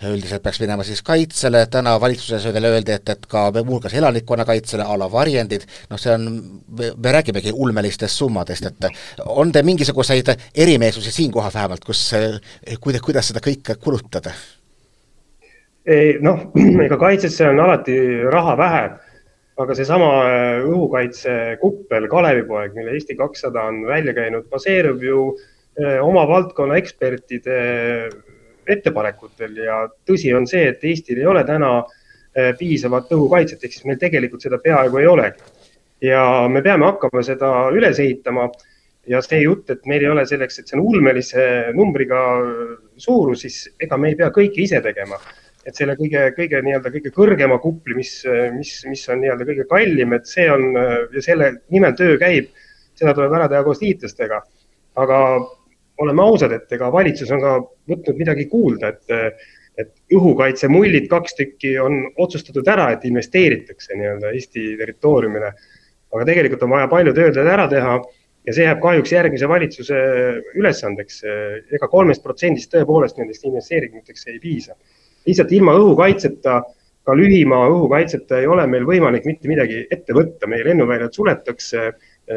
üldiselt 0.09 0.43
peaks 0.43 0.59
minema 0.61 0.85
siis 0.87 1.03
kaitsele, 1.05 1.65
täna 1.71 1.93
valitsuses 2.01 2.47
veel 2.53 2.69
öeldi, 2.71 2.95
et, 2.97 3.09
et 3.09 3.27
ka 3.29 3.49
muuhulgas 3.59 3.93
elanikkonnakaitsele 3.99 4.85
a 4.85 4.97
la 4.97 5.09
varjendid, 5.11 5.67
noh 5.91 6.01
see 6.01 6.15
on, 6.15 6.25
me 6.77 7.13
räägimegi 7.17 7.53
ulmelistest 7.53 8.23
summadest, 8.23 8.71
et 8.71 8.89
on 9.25 9.51
teil 9.51 9.67
mingisuguseid 9.67 10.33
erimeelsusi 10.55 11.13
siinkohal 11.13 11.53
vähemalt, 11.53 11.85
kus, 11.85 12.07
kuidas, 12.79 13.05
kuidas 13.05 13.31
seda 13.31 13.43
kõike 13.43 13.77
kulutada? 13.81 14.33
noh, 16.21 16.43
ega 16.85 16.97
kaitsesse 17.01 17.47
on 17.49 17.59
alati 17.63 17.95
raha 18.31 18.57
vähe, 18.57 18.83
aga 19.61 19.77
seesama 19.77 20.09
äh, 20.25 20.65
õhukaitsekuppel 20.65 22.07
Kalevipoeg, 22.09 22.75
mille 22.77 22.95
Eesti 22.97 23.17
kakssada 23.19 23.67
on 23.69 23.83
välja 23.89 24.13
käinud, 24.17 24.47
baseerub 24.49 25.03
ju 25.05 25.25
äh, 25.33 25.99
oma 26.01 26.23
valdkonna 26.29 26.79
ekspertide 26.81 27.57
ettepanekutel 28.69 29.57
ja 29.65 29.81
tõsi 30.07 30.33
on 30.35 30.47
see, 30.49 30.67
et 30.71 30.83
Eestil 30.83 31.21
ei 31.21 31.29
ole 31.29 31.43
täna 31.47 31.77
äh, 31.81 32.51
piisavat 32.59 33.11
õhukaitset, 33.15 33.63
ehk 33.63 33.75
siis 33.75 33.87
meil 33.89 33.99
tegelikult 34.01 34.43
seda 34.45 34.61
peaaegu 34.61 35.01
ei 35.01 35.07
olegi. 35.07 35.49
ja 36.01 36.47
me 36.49 36.63
peame 36.65 36.85
hakkama 36.85 37.21
seda 37.21 37.69
üles 37.69 37.99
ehitama 38.01 38.47
ja 39.09 39.19
see 39.21 39.43
jutt, 39.43 39.69
et 39.69 39.85
meil 39.89 40.01
ei 40.01 40.09
ole 40.09 40.25
selleks, 40.25 40.59
et 40.59 40.67
see 40.69 40.77
on 40.77 40.85
ulmelise 40.85 41.43
numbriga 41.77 42.21
suurus, 42.97 43.43
siis 43.45 43.67
ega 43.81 43.97
me 43.97 44.09
ei 44.11 44.17
pea 44.17 44.31
kõike 44.33 44.61
ise 44.63 44.81
tegema. 44.81 45.19
et 45.61 45.77
selle 45.77 45.93
kõige, 45.93 46.23
kõige 46.33 46.57
nii-öelda 46.65 46.89
kõige 46.89 47.11
kõrgema 47.13 47.59
kupli, 47.61 47.93
mis, 47.93 48.15
mis, 48.55 48.69
mis 48.89 49.03
on 49.13 49.19
nii-öelda 49.21 49.45
kõige 49.45 49.65
kallim, 49.69 50.13
et 50.17 50.25
see 50.25 50.47
on 50.49 50.73
ja 51.13 51.21
selle 51.21 51.51
nimel 51.69 51.93
töö 51.93 52.15
käib, 52.17 52.47
seda 52.97 53.13
tuleb 53.13 53.35
ära 53.37 53.49
teha 53.51 53.61
koos 53.67 53.81
liitlastega. 53.83 54.41
aga 54.97 55.19
oleme 56.01 56.23
ausad, 56.23 56.53
et 56.55 56.77
ega 56.77 56.91
valitsus 56.93 57.31
on 57.33 57.41
ka 57.43 57.57
võtnud 57.91 58.17
midagi 58.19 58.47
kuulda, 58.51 58.93
et, 58.93 59.43
et 59.81 59.91
õhukaitsemullid, 60.17 61.07
kaks 61.11 61.37
tükki 61.37 61.75
on 61.81 62.01
otsustatud 62.21 62.67
ära, 62.67 62.91
et 62.95 63.05
investeeritakse 63.09 63.97
nii-öelda 63.97 64.33
Eesti 64.35 64.73
territooriumile. 64.79 65.53
aga 66.11 66.25
tegelikult 66.27 66.63
on 66.65 66.73
vaja 66.73 66.87
palju 66.91 67.13
tööd 67.15 67.37
ära 67.39 67.69
teha 67.71 67.93
ja 68.47 68.55
see 68.55 68.65
jääb 68.65 68.81
kahjuks 68.83 69.13
järgmise 69.13 69.47
valitsuse 69.47 69.99
ülesandeks 70.59 71.21
ega. 71.23 71.61
ega 71.77 71.87
kolmest 71.87 72.23
protsendist 72.23 72.71
tõepoolest 72.73 73.21
nendest 73.21 73.45
investeeringuteks 73.45 74.27
ei 74.27 74.39
piisa. 74.39 74.75
lihtsalt 75.25 75.51
ilma 75.53 75.75
õhukaitseta, 75.77 76.61
ka 77.05 77.15
lühimaa 77.17 77.69
õhukaitseta 77.69 78.41
ei 78.41 78.47
ole 78.47 78.65
meil 78.67 78.85
võimalik 78.85 79.25
mitte 79.25 79.47
midagi 79.47 79.85
ette 79.91 80.13
võtta, 80.13 80.49
meie 80.49 80.65
lennuväljad 80.65 81.13
suletakse, 81.13 81.91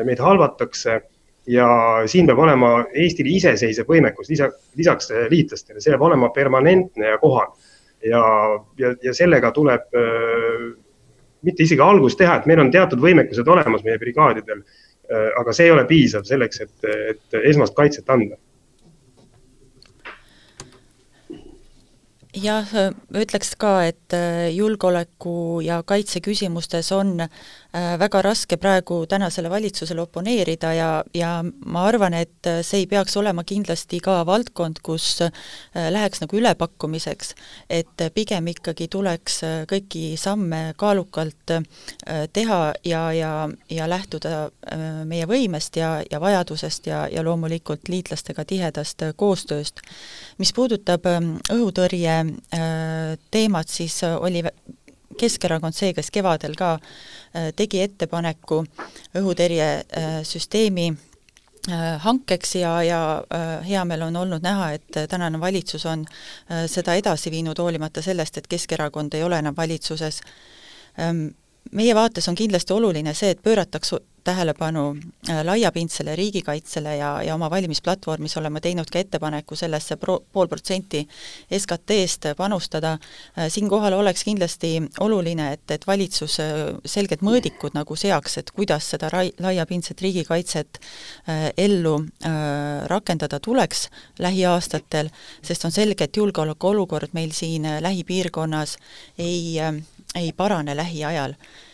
meid 0.05 0.21
halvatakse 0.21 1.01
ja 1.47 1.69
siin 2.07 2.27
peab 2.27 2.39
olema 2.45 2.71
Eestil 2.95 3.29
iseseisev 3.35 3.89
võimekus 3.89 4.31
lisa, 4.33 4.49
lisaks 4.77 5.11
liitlastele, 5.31 5.81
see 5.81 5.93
peab 5.93 6.07
olema 6.09 6.31
permanentne 6.35 7.13
ja 7.15 7.19
kohal. 7.21 7.53
ja, 8.05 8.23
ja, 8.79 8.95
ja 9.03 9.15
sellega 9.15 9.51
tuleb 9.53 9.95
äh, 9.97 10.65
mitte 11.45 11.63
isegi 11.63 11.81
algust 11.81 12.19
teha, 12.19 12.39
et 12.41 12.49
meil 12.49 12.61
on 12.65 12.73
teatud 12.73 13.01
võimekused 13.01 13.49
olemas 13.49 13.85
meie 13.85 14.01
brigaadidel 14.01 14.61
äh,, 14.61 15.31
aga 15.41 15.53
see 15.53 15.69
ei 15.69 15.77
ole 15.77 15.85
piisav 15.89 16.25
selleks, 16.29 16.61
et, 16.61 16.91
et 17.15 17.39
esmast 17.45 17.77
kaitset 17.77 18.11
anda 18.11 18.37
jah, 22.35 22.71
ütleks 23.15 23.55
ka, 23.61 23.73
et 23.89 24.15
äh, 24.17 24.49
julgeoleku 24.55 25.61
ja 25.65 25.81
kaitse 25.87 26.21
küsimustes 26.25 26.91
on 26.95 27.21
äh, 27.23 27.29
väga 28.01 28.23
raske 28.25 28.57
praegu 28.61 29.05
tänasele 29.11 29.51
valitsusele 29.51 30.03
oponeerida 30.03 30.73
ja, 30.75 30.89
ja 31.15 31.33
ma 31.45 31.85
arvan, 31.89 32.15
et 32.19 32.51
see 32.63 32.85
ei 32.85 32.89
peaks 32.91 33.17
olema 33.21 33.45
kindlasti 33.47 34.01
ka 34.05 34.21
valdkond, 34.27 34.81
kus 34.85 35.23
äh, 35.25 35.33
läheks 35.95 36.23
nagu 36.25 36.39
ülepakkumiseks. 36.39 37.35
et 37.71 38.07
pigem 38.15 38.47
ikkagi 38.51 38.89
tuleks 38.89 39.41
kõiki 39.71 40.17
samme 40.21 40.75
kaalukalt 40.77 41.53
teha 42.33 42.61
ja, 42.85 43.03
ja, 43.13 43.33
ja 43.71 43.89
lähtuda 43.89 44.51
meie 45.05 45.27
võimest 45.27 45.77
ja, 45.77 46.03
ja 46.11 46.21
vajadusest 46.21 46.87
ja, 46.87 47.05
ja 47.09 47.23
loomulikult 47.25 47.89
liitlastega 47.89 48.45
tihedast 48.45 49.03
koostööst. 49.17 49.81
mis 50.39 50.53
puudutab 50.53 51.07
ähm, 51.07 51.37
õhutõrje 51.53 52.24
teemat, 53.31 53.69
siis 53.69 54.03
äh, 54.05 54.17
oli 54.21 54.45
Keskerakond 55.19 55.77
see, 55.77 55.93
kes 55.95 56.11
kevadel 56.11 56.57
ka 56.59 56.75
äh, 56.75 57.51
tegi 57.57 57.83
ettepaneku 57.85 58.65
õhutõrjesüsteemi 59.21 60.93
hankeks 62.05 62.51
ja, 62.59 62.71
ja 62.85 62.99
hea 63.65 63.85
meel 63.89 64.03
on 64.05 64.17
olnud 64.21 64.43
näha, 64.45 64.67
et 64.77 64.99
tänane 65.09 65.39
valitsus 65.41 65.87
on 65.89 66.03
seda 66.69 66.93
edasi 67.01 67.31
viinud, 67.33 67.57
hoolimata 67.57 68.03
sellest, 68.05 68.37
et 68.37 68.51
Keskerakond 68.53 69.17
ei 69.17 69.25
ole 69.25 69.39
enam 69.41 69.57
valitsuses. 69.57 70.21
Ähm, 71.01 71.23
meie 71.73 71.95
vaates 71.97 72.29
on 72.29 72.37
kindlasti 72.37 72.77
oluline 72.77 73.15
see, 73.17 73.33
et 73.33 73.41
pöörataks 73.41 73.95
tähelepanu 74.25 74.97
äh, 75.31 75.45
laiapindsele 75.45 76.17
riigikaitsele 76.17 76.97
ja, 76.97 77.23
ja 77.23 77.35
oma 77.35 77.51
valimisplatvormis 77.51 78.37
oleme 78.37 78.61
teinud 78.61 78.89
ka 78.93 78.99
ettepaneku 78.99 79.57
sellesse 79.57 79.97
pro-, 79.97 80.23
pool 80.33 80.49
protsenti 80.49 81.03
SKT-st 81.59 82.33
panustada, 82.37 82.93
äh, 83.39 83.49
siinkohal 83.49 83.93
oleks 83.93 84.25
kindlasti 84.25 84.83
oluline, 85.01 85.51
et, 85.53 85.71
et 85.71 85.87
valitsus 85.87 86.39
äh, 86.41 86.63
selged 86.87 87.25
mõõdikud 87.27 87.77
nagu 87.77 87.97
seaks, 87.97 88.39
et 88.41 88.51
kuidas 88.51 88.89
seda 88.95 89.11
rai-, 89.13 89.35
laiapindset 89.41 90.01
riigikaitset 90.01 90.81
ellu 91.59 91.95
rakendada 92.91 93.39
tuleks 93.41 93.89
lähiaastatel, 94.19 95.11
sest 95.43 95.65
on 95.65 95.73
selge, 95.75 96.05
et 96.05 96.17
julgeolekuolukord 96.17 97.13
meil 97.13 97.33
siin 97.37 97.67
lähipiirkonnas 97.81 98.77
ei, 99.19 99.59
ei 100.15 100.33
parane 100.37 100.77
lähiajal. 100.77 101.37
Äh, 101.37 101.74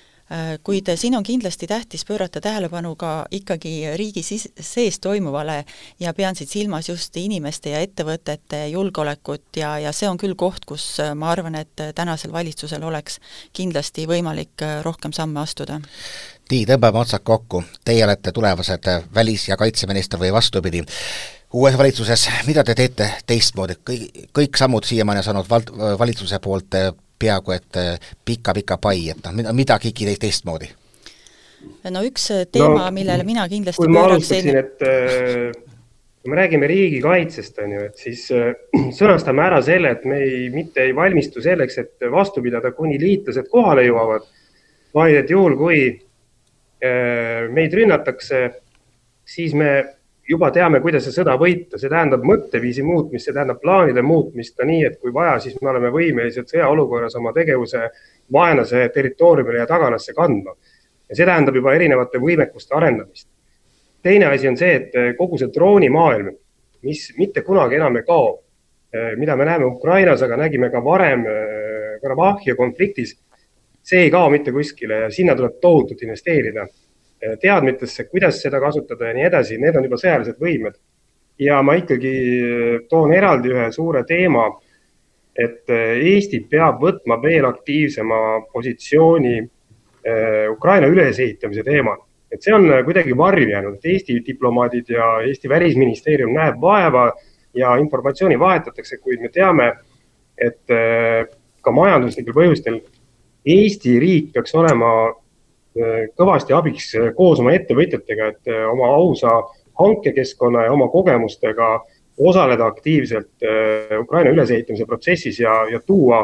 kuid 0.63 0.87
siin 0.95 1.17
on 1.19 1.23
kindlasti 1.27 1.67
tähtis 1.67 2.05
pöörata 2.05 2.41
tähelepanu 2.41 2.95
ka 2.97 3.27
ikkagi 3.31 3.97
riigi 3.97 4.23
sis-, 4.23 4.49
sees 4.61 5.01
toimuvale 5.01 5.65
ja 6.01 6.15
pean 6.15 6.37
siit 6.37 6.49
silmas 6.49 6.89
just 6.89 7.17
inimeste 7.17 7.71
ja 7.71 7.81
ettevõtete 7.83 8.67
julgeolekut 8.71 9.57
ja, 9.57 9.79
ja 9.79 9.93
see 9.93 10.09
on 10.09 10.19
küll 10.21 10.37
koht, 10.39 10.65
kus 10.71 10.85
äh, 11.03 11.15
ma 11.19 11.33
arvan, 11.33 11.59
et 11.59 11.83
tänasel 11.95 12.33
valitsusel 12.33 12.83
oleks 12.87 13.19
kindlasti 13.53 14.07
võimalik 14.07 14.63
äh, 14.63 14.79
rohkem 14.87 15.13
samme 15.13 15.43
astuda. 15.43 15.81
nii, 16.51 16.65
tõmbame 16.67 17.03
otsad 17.03 17.27
kokku, 17.27 17.65
teie 17.85 18.05
olete 18.05 18.33
tulevased 18.33 18.87
välis- 19.15 19.49
ja 19.49 19.57
kaitseminister 19.57 20.19
või 20.21 20.33
vastupidi, 20.33 20.85
uues 21.53 21.79
valitsuses, 21.79 22.29
mida 22.47 22.65
te 22.65 22.75
teete 22.75 23.11
teistmoodi, 23.27 23.81
kõik, 23.87 24.27
kõik 24.37 24.59
sammud 24.59 24.87
siiamaani 24.87 25.23
on 25.23 25.31
saanud 25.31 25.51
val-, 25.51 25.71
valitsuse 25.99 26.39
poolt 26.39 26.79
peaaegu 27.21 27.55
et 27.57 27.81
pika-pika 28.25 28.77
äh, 28.77 28.83
pai, 28.83 29.09
et 29.13 29.25
noh, 29.25 29.53
midagigi 29.57 30.09
teistmoodi? 30.21 30.71
no 31.93 32.05
üks 32.07 32.31
äh, 32.35 32.47
teema 32.53 32.87
no,, 32.87 32.95
millele 32.97 33.27
mina 33.29 33.45
kindlasti 33.49 33.83
kui 33.83 33.93
ma 33.93 34.07
alustaksin, 34.09 34.61
et 34.63 34.85
äh, 34.87 35.51
kui 36.21 36.33
me 36.33 36.41
räägime 36.41 36.69
riigikaitsest, 36.71 37.61
on 37.65 37.77
ju, 37.77 37.87
et 37.91 38.05
siis 38.07 38.27
sõnastame 38.99 39.45
ära 39.45 39.61
selle, 39.65 39.95
et 39.97 40.07
me 40.09 40.21
ei, 40.25 40.49
mitte 40.55 40.85
ei 40.87 40.97
valmistu 40.97 41.45
selleks, 41.45 41.81
et 41.83 42.11
vastu 42.13 42.45
pidada, 42.45 42.73
kuni 42.77 43.01
liitlased 43.01 43.49
kohale 43.53 43.87
jõuavad, 43.89 44.29
vaid 44.97 45.21
et 45.23 45.31
juhul, 45.31 45.57
kui 45.61 45.83
meid 46.81 47.75
rünnatakse, 47.77 48.39
siis 49.29 49.53
me 49.53 49.69
juba 50.31 50.51
teame, 50.55 50.79
kuidas 50.83 51.03
see 51.07 51.15
sõda 51.15 51.35
võita, 51.41 51.79
see 51.81 51.91
tähendab 51.91 52.23
mõtteviisi 52.27 52.85
muutmist, 52.87 53.27
see 53.27 53.35
tähendab 53.35 53.59
plaanide 53.63 54.03
muutmist 54.07 54.55
ka 54.59 54.67
nii, 54.69 54.85
et 54.87 54.99
kui 55.03 55.13
vaja, 55.15 55.39
siis 55.43 55.57
me 55.59 55.73
oleme 55.73 55.91
võimelised 55.95 56.53
sõjaolukorras 56.53 57.17
oma 57.19 57.33
tegevuse 57.35 57.89
vaenlase 58.33 58.85
territooriumile 58.95 59.65
ja 59.65 59.67
tagalasse 59.71 60.15
kandma. 60.15 60.55
ja 61.11 61.17
see 61.19 61.27
tähendab 61.27 61.57
juba 61.59 61.75
erinevate 61.75 62.21
võimekuste 62.23 62.77
arendamist. 62.79 63.29
teine 64.03 64.27
asi 64.27 64.49
on 64.49 64.57
see, 64.57 64.75
et 64.77 65.17
kogu 65.19 65.39
see 65.39 65.51
droonimaailm, 65.55 66.31
mis 66.83 67.11
mitte 67.19 67.43
kunagi 67.43 67.77
enam 67.77 67.97
ei 67.97 68.07
kao, 68.07 68.39
mida 69.17 69.37
me 69.37 69.45
näeme 69.45 69.65
Ukrainas, 69.65 70.23
aga 70.23 70.37
nägime 70.37 70.71
ka 70.71 70.85
varem 70.85 71.25
Karabahhi 72.03 72.55
konfliktis, 72.57 73.17
see 73.83 74.07
ei 74.07 74.11
kao 74.11 74.31
mitte 74.31 74.53
kuskile 74.53 75.03
ja 75.05 75.11
sinna 75.11 75.35
tuleb 75.37 75.59
tohutult 75.61 76.03
investeerida 76.03 76.69
teadmitesse, 77.41 78.07
kuidas 78.09 78.41
seda 78.43 78.61
kasutada 78.61 79.11
ja 79.11 79.17
nii 79.17 79.27
edasi, 79.29 79.59
need 79.61 79.77
on 79.77 79.85
juba 79.85 79.99
sõjalised 80.01 80.41
võimed. 80.41 80.79
ja 81.41 81.63
ma 81.65 81.75
ikkagi 81.81 82.13
toon 82.89 83.15
eraldi 83.17 83.49
ühe 83.49 83.71
suure 83.73 84.03
teema, 84.05 84.45
et 85.33 85.71
Eesti 85.71 86.43
peab 86.51 86.83
võtma 86.83 87.17
veel 87.23 87.47
aktiivsema 87.49 88.19
positsiooni 88.53 89.37
eh, 89.39 90.47
Ukraina 90.53 90.87
ülesehitamise 90.87 91.65
teemal. 91.65 91.97
et 92.31 92.43
see 92.43 92.55
on 92.55 92.69
kuidagi 92.85 93.17
varju 93.17 93.49
jäänud, 93.49 93.79
et 93.79 93.87
Eesti 93.95 94.21
diplomaadid 94.27 94.89
ja 94.89 95.19
Eesti 95.27 95.49
Välisministeerium 95.49 96.35
näeb 96.35 96.61
vaeva 96.61 97.13
ja 97.55 97.77
informatsiooni 97.77 98.39
vahetatakse, 98.39 98.99
kuid 98.99 99.21
me 99.21 99.29
teame, 99.29 99.73
et 100.39 100.71
eh, 100.71 101.25
ka 101.61 101.73
majanduslikel 101.73 102.37
põhjustel 102.37 102.81
Eesti 103.47 103.99
riik 104.01 104.33
peaks 104.35 104.55
olema 104.55 105.11
kõvasti 106.19 106.55
abiks 106.57 106.93
äh, 106.99 107.11
koos 107.17 107.41
oma 107.43 107.55
ettevõtjatega, 107.57 108.29
et 108.35 108.53
äh, 108.53 108.67
oma 108.71 108.91
ausa 108.97 109.41
hankekeskkonna 109.81 110.67
ja 110.67 110.75
oma 110.75 110.91
kogemustega 110.93 111.79
osaleda 112.21 112.67
aktiivselt 112.69 113.47
Ukraina 113.97 114.35
ülesehitamise 114.35 114.85
protsessis 114.85 115.39
ja, 115.41 115.55
ja 115.73 115.79
tuua 115.81 116.19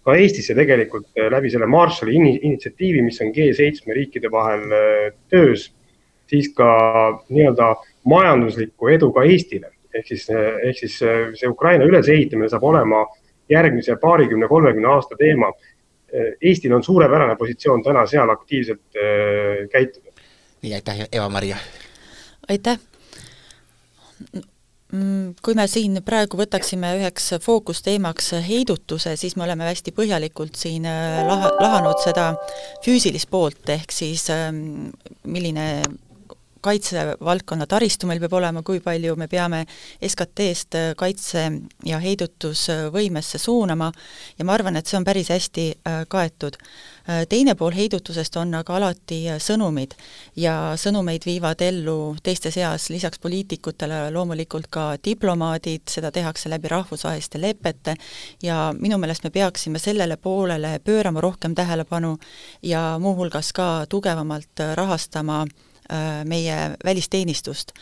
ka 0.00 0.14
Eestisse 0.16 0.54
tegelikult 0.56 1.20
läbi 1.34 1.50
selle 1.52 1.66
Marshalli 1.68 2.14
initsiatiivi, 2.16 3.02
mis 3.04 3.20
on 3.20 3.34
G7 3.36 3.92
riikide 3.92 4.30
vahel 4.32 4.64
töös, 5.28 5.66
siis 6.32 6.48
ka 6.56 6.70
nii-öelda 7.28 7.68
majanduslikku 8.08 8.88
edu 8.94 9.10
ka 9.12 9.26
Eestile. 9.28 9.74
ehk 9.92 10.08
siis, 10.08 10.24
ehk 10.32 10.78
siis 10.78 10.96
see 11.02 11.52
Ukraina 11.52 11.84
ülesehitamine 11.84 12.48
saab 12.48 12.64
olema 12.64 13.04
järgmise 13.52 13.96
paarikümne, 14.00 14.48
kolmekümne 14.48 14.88
aasta 14.88 15.20
teema 15.20 15.52
Eestil 16.42 16.74
on 16.76 16.84
suurepärane 16.84 17.36
positsioon 17.40 17.82
täna 17.82 18.06
seal 18.06 18.30
aktiivselt 18.30 18.96
äh, 18.96 19.68
käituda. 19.72 20.12
nii, 20.62 20.74
aitäh, 20.74 21.06
Eva-Maria! 21.12 21.56
aitäh! 22.48 22.78
Mm, 24.92 25.32
kui 25.40 25.54
me 25.56 25.64
siin 25.72 25.96
praegu 26.04 26.36
võtaksime 26.36 26.90
üheks 26.98 27.30
fookusteemaks 27.40 28.34
heidutuse, 28.44 29.14
siis 29.16 29.38
me 29.40 29.46
oleme 29.46 29.64
hästi 29.70 29.94
põhjalikult 29.96 30.58
siin 30.60 30.84
äh, 30.84 31.22
laha, 31.24 31.48
lahanud 31.62 32.02
seda 32.04 32.26
füüsilist 32.84 33.30
poolt, 33.32 33.64
ehk 33.72 33.94
siis 33.94 34.26
ähm, 34.34 34.90
milline 35.24 35.64
kaitsevaldkonna 36.62 37.66
taristu 37.66 38.06
meil 38.06 38.20
peab 38.22 38.36
olema, 38.38 38.62
kui 38.62 38.80
palju 38.80 39.16
me 39.18 39.28
peame 39.30 39.64
SKT-st 40.08 40.78
kaitse- 40.98 41.48
ja 41.86 41.98
heidutusvõimesse 42.02 43.38
suunama 43.38 43.90
ja 44.38 44.46
ma 44.46 44.54
arvan, 44.54 44.76
et 44.78 44.86
see 44.86 44.98
on 44.98 45.06
päris 45.06 45.32
hästi 45.32 45.66
äh, 45.74 46.02
kaetud. 46.08 46.58
Äh, 47.08 47.24
teine 47.28 47.54
pool 47.58 47.74
heidutusest 47.74 48.36
on 48.40 48.54
aga 48.54 48.76
alati 48.78 49.20
sõnumid 49.42 49.96
ja 50.36 50.74
sõnumeid 50.78 51.26
viivad 51.26 51.64
ellu 51.66 52.14
teiste 52.22 52.52
seas 52.54 52.88
lisaks 52.94 53.18
poliitikutele 53.22 54.04
loomulikult 54.14 54.70
ka 54.70 54.86
diplomaadid, 55.04 55.88
seda 55.90 56.12
tehakse 56.14 56.52
läbi 56.52 56.70
rahvusvaheliste 56.70 57.40
lepete 57.42 57.96
ja 58.42 58.70
minu 58.78 58.98
meelest 59.02 59.26
me 59.26 59.34
peaksime 59.34 59.82
sellele 59.82 60.16
poolele 60.16 60.78
pöörama 60.84 61.20
rohkem 61.20 61.54
tähelepanu 61.58 62.16
ja 62.62 62.96
muuhulgas 63.02 63.52
ka 63.52 63.68
tugevamalt 63.90 64.66
rahastama 64.78 65.42
äh, 65.42 65.52
Äh, 65.52 65.71
meie 66.24 66.56
välisteenistust. 66.84 67.72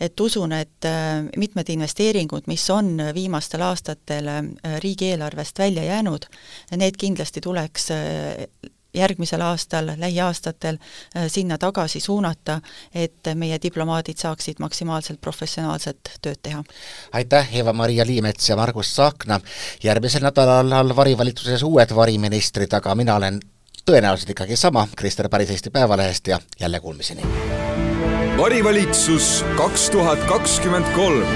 et 0.00 0.20
usun, 0.20 0.52
et 0.52 0.84
äh, 0.84 1.24
mitmed 1.36 1.68
investeeringud, 1.68 2.46
mis 2.46 2.70
on 2.70 2.96
viimastel 3.14 3.62
aastatel 3.62 4.28
äh, 4.28 4.42
riigieelarvest 4.78 5.58
välja 5.58 5.84
jäänud, 5.84 6.26
need 6.76 6.96
kindlasti 6.98 7.40
tuleks 7.40 7.88
järgmisel 8.94 9.40
aastal, 9.40 9.90
lähiaastatel 9.96 10.78
sinna 11.28 11.58
tagasi 11.58 12.00
suunata, 12.00 12.60
et 12.94 13.28
meie 13.34 13.58
diplomaadid 13.62 14.16
saaksid 14.16 14.58
maksimaalselt 14.58 15.20
professionaalset 15.20 16.16
tööd 16.22 16.40
teha. 16.42 16.64
aitäh, 17.12 17.54
Eva-Maria 17.56 18.06
Liimets 18.06 18.48
ja 18.48 18.56
Margus 18.56 18.92
Tsahkna, 18.92 19.40
järgmisel 19.82 20.24
nädalal 20.24 20.72
on 20.72 20.96
varivalitsuses 20.96 21.62
uued 21.62 21.94
variministrid, 21.94 22.72
aga 22.72 22.94
mina 22.94 23.16
olen 23.16 23.40
tõenäoliselt 23.88 24.34
ikkagi 24.36 24.56
sama, 24.56 24.86
Krister 24.96 25.28
Päris 25.28 25.50
Eesti 25.50 25.70
Päevalehest 25.70 26.26
ja 26.26 26.40
jälle 26.60 26.80
kuulmiseni! 26.80 27.22
varivalitsus 28.38 29.44
kaks 29.56 29.90
tuhat 29.90 30.18
kakskümmend 30.28 30.86
kolm 30.94 31.26